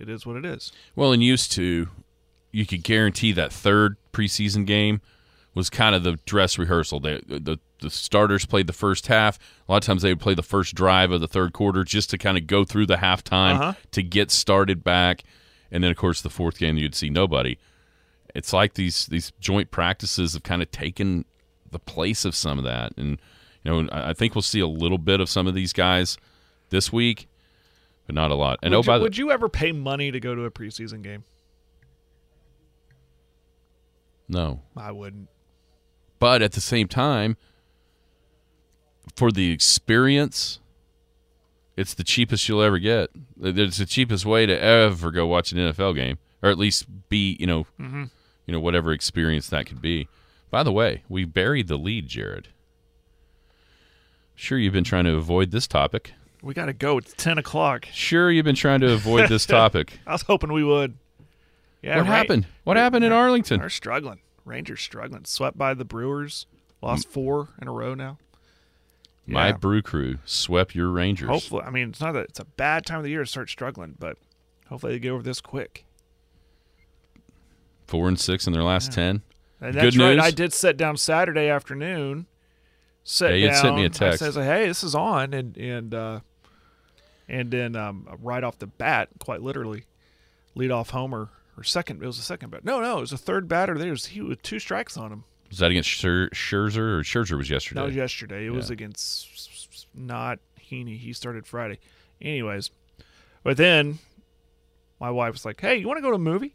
[0.00, 0.72] it is what it is.
[0.96, 1.88] Well, and used to,
[2.52, 5.00] you could guarantee that third preseason game
[5.54, 7.00] was kind of the dress rehearsal.
[7.00, 9.38] They, the the starters played the first half.
[9.66, 12.10] A lot of times they would play the first drive of the third quarter just
[12.10, 13.72] to kind of go through the halftime Uh-huh.
[13.92, 15.22] to get started back,
[15.72, 17.56] and then of course the fourth game you'd see nobody.
[18.34, 21.24] It's like these these joint practices have kind of taken
[21.70, 23.18] the place of some of that, and
[23.64, 26.16] you know I I think we'll see a little bit of some of these guys
[26.68, 27.26] this week,
[28.10, 28.58] but not a lot.
[28.64, 30.50] And would, oh, by you, the would you ever pay money to go to a
[30.50, 31.22] preseason game?
[34.28, 35.28] no, I wouldn't.
[36.18, 37.36] but at the same time
[39.16, 40.58] for the experience
[41.76, 43.10] it's the cheapest you'll ever get
[43.42, 47.36] it's the cheapest way to ever go watch an nfl game or at least be
[47.40, 48.04] you know Mm-hmm.
[48.46, 50.06] you know whatever experience that could be
[50.50, 52.48] by the way we buried the lead jared
[54.36, 56.12] sure you've been trying to avoid this topic
[56.42, 56.98] We got to go.
[56.98, 57.86] It's ten o'clock.
[57.92, 60.96] sure you've been trying to avoid this topic I was hoping we would.
[61.82, 61.96] Yeah.
[61.98, 64.20] what Ra- happened what happened in arlington They're struggling.
[64.44, 65.24] Rangers struggling.
[65.26, 66.46] Swept by the Brewers.
[66.82, 68.16] Lost four in a row now.
[69.26, 72.86] my brew crew swept your rangers Hopefully, I mean, it's not that it's a bad
[72.86, 74.16] time of the year to start struggling, but
[74.68, 75.84] hopefully they get over this quick.
[77.86, 79.22] four and six in their last ten
[79.60, 80.14] And Good that's right.
[80.16, 80.24] news?
[80.24, 82.26] I did sit down Saturday afternoon.
[83.04, 83.56] Sit Yeah, you down.
[83.56, 84.18] sent me a I text.
[84.20, 86.20] says, "Hey, this is on," and and uh,
[87.30, 89.84] and then um, right off the bat, quite literally,
[90.56, 92.02] lead off homer or second.
[92.02, 92.64] It was a second bat.
[92.64, 93.78] No, no, it was a third batter.
[93.78, 95.24] There was he with two strikes on him.
[95.48, 97.82] Was that against Scher- Scherzer or Scherzer was yesterday?
[97.82, 98.46] Was yesterday.
[98.46, 100.98] It was against not Heaney.
[100.98, 101.78] He started Friday.
[102.20, 102.70] Anyways,
[103.42, 104.00] but then
[105.00, 106.54] my wife was like, "Hey, you want to go to a movie?"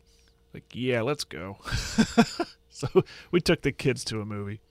[0.54, 1.58] Like, yeah, let's go.
[2.70, 4.62] so we took the kids to a movie.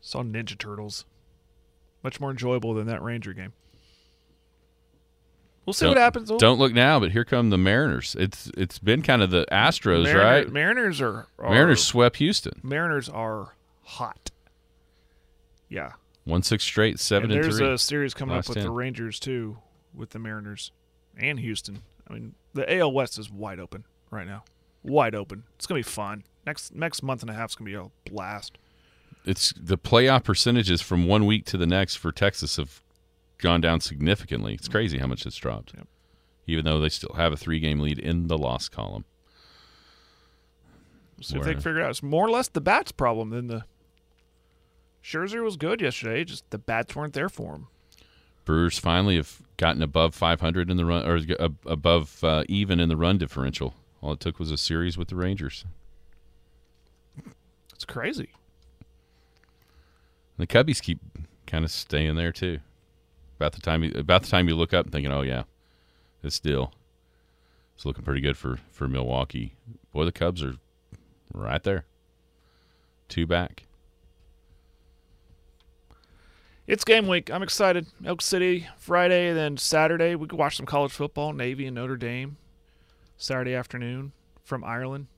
[0.00, 1.04] Saw Ninja Turtles.
[2.04, 3.52] Much more enjoyable than that Ranger game.
[5.64, 6.28] We'll see Don't- what happens.
[6.28, 8.16] We'll- Don't look now, but here come the Mariners.
[8.18, 10.48] It's it's been kind of the Astros, Mariner- right?
[10.52, 13.54] Mariners are, are Mariners swept Houston, Mariners are
[13.84, 14.30] hot.
[15.68, 15.92] Yeah.
[16.24, 17.72] one six straight, seven and and, there's three.
[17.72, 19.58] a series coming Last up with the Rangers too,
[19.94, 20.70] with the Mariners
[21.16, 21.82] and Houston.
[22.08, 24.44] I mean, the AL West is wide open right now,
[24.82, 25.44] wide open.
[25.56, 26.24] It's gonna be fun.
[26.46, 28.58] Next next month and a half is gonna be a blast.
[29.24, 32.82] it's the playoff percentages from one week to the next for Texas have
[33.42, 34.54] gone down significantly.
[34.54, 35.86] It's crazy how much it's dropped, Yep.
[36.46, 39.04] even though they still have a three game lead in the loss column.
[41.30, 41.90] We'll if they can figure it out.
[41.90, 43.64] It's more or less the bats problem than the.
[45.04, 46.24] Scherzer was good yesterday.
[46.24, 47.66] Just the bats weren't there for him.
[48.44, 51.20] Brewers finally have gotten above 500 in the run, or
[51.66, 53.74] above uh, even in the run differential.
[54.00, 55.64] All it took was a series with the Rangers.
[57.74, 58.30] It's crazy.
[60.38, 60.98] The Cubbies keep
[61.46, 62.58] kind of staying there too.
[63.42, 65.42] About the time you, about the time you look up and thinking, oh yeah,
[66.22, 66.72] it's still
[67.74, 69.56] it's looking pretty good for for Milwaukee.
[69.92, 70.58] Boy, the Cubs are
[71.34, 71.84] right there,
[73.08, 73.64] two back.
[76.68, 77.32] It's game week.
[77.32, 77.88] I'm excited.
[78.04, 81.32] Elk City Friday, then Saturday we could watch some college football.
[81.32, 82.36] Navy and Notre Dame.
[83.16, 84.12] Saturday afternoon
[84.44, 85.08] from Ireland.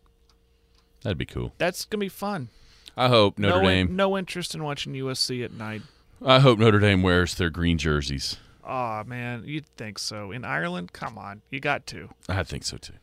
[1.02, 1.52] That'd be cool.
[1.58, 2.48] That's gonna be fun.
[2.96, 3.94] I hope Notre no, Dame.
[3.94, 5.82] no interest in watching USC at night.
[6.24, 8.38] I hope Notre Dame wears their green jerseys.
[8.66, 10.30] Oh man, you'd think so.
[10.30, 12.08] In Ireland, come on, you got to.
[12.28, 12.94] I think so too.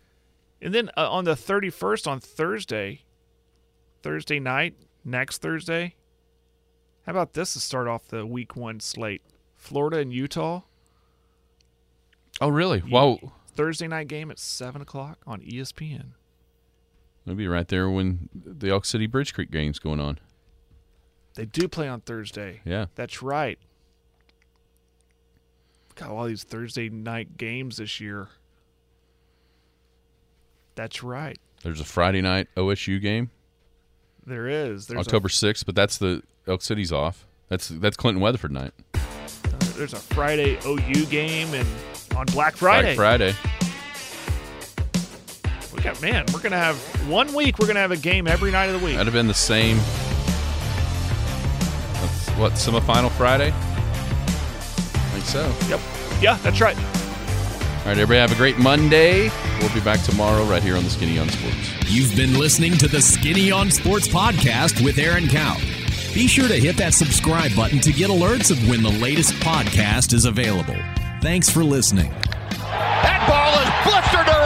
[0.62, 3.04] And then uh, on the 31st, on Thursday,
[4.02, 5.96] Thursday night, next Thursday,
[7.06, 9.22] how about this to start off the week one slate?
[9.56, 10.62] Florida and Utah,
[12.40, 12.82] Oh really?
[12.90, 13.20] Well,
[13.56, 16.14] Thursday night game at 7 o'clock on ESPN.
[17.26, 20.20] it'll be right there when the Elk City Bridge Creek game's going on.
[21.36, 22.62] They do play on Thursday.
[22.66, 22.88] Yeah.
[22.96, 23.58] That's right.
[25.96, 28.30] Got all these Thursday night games this year.
[30.76, 31.38] That's right.
[31.64, 33.30] There's a Friday night OSU game.
[34.26, 34.88] There is.
[34.88, 37.26] There's October sixth, but that's the Elk City's off.
[37.50, 38.72] That's that's Clinton Weatherford night.
[38.94, 39.00] A,
[39.76, 41.68] there's a Friday OU game and
[42.16, 42.96] on Black Friday.
[42.96, 43.36] Black Friday.
[45.76, 46.26] We got man.
[46.34, 46.78] We're gonna have
[47.10, 47.60] one week.
[47.60, 48.96] We're gonna have a game every night of the week.
[48.96, 49.80] That'd have been the same.
[52.42, 53.52] That's what semifinal Friday?
[53.54, 55.54] I think so.
[55.70, 55.80] Yep.
[56.22, 56.76] Yeah, that's right.
[56.76, 59.30] All right, everybody have a great Monday.
[59.60, 61.92] We'll be back tomorrow right here on the Skinny on Sports.
[61.92, 65.56] You've been listening to the Skinny on Sports podcast with Aaron Cow.
[66.16, 70.12] Be sure to hit that subscribe button to get alerts of when the latest podcast
[70.14, 70.78] is available.
[71.22, 72.12] Thanks for listening.
[72.50, 74.41] That ball is blistered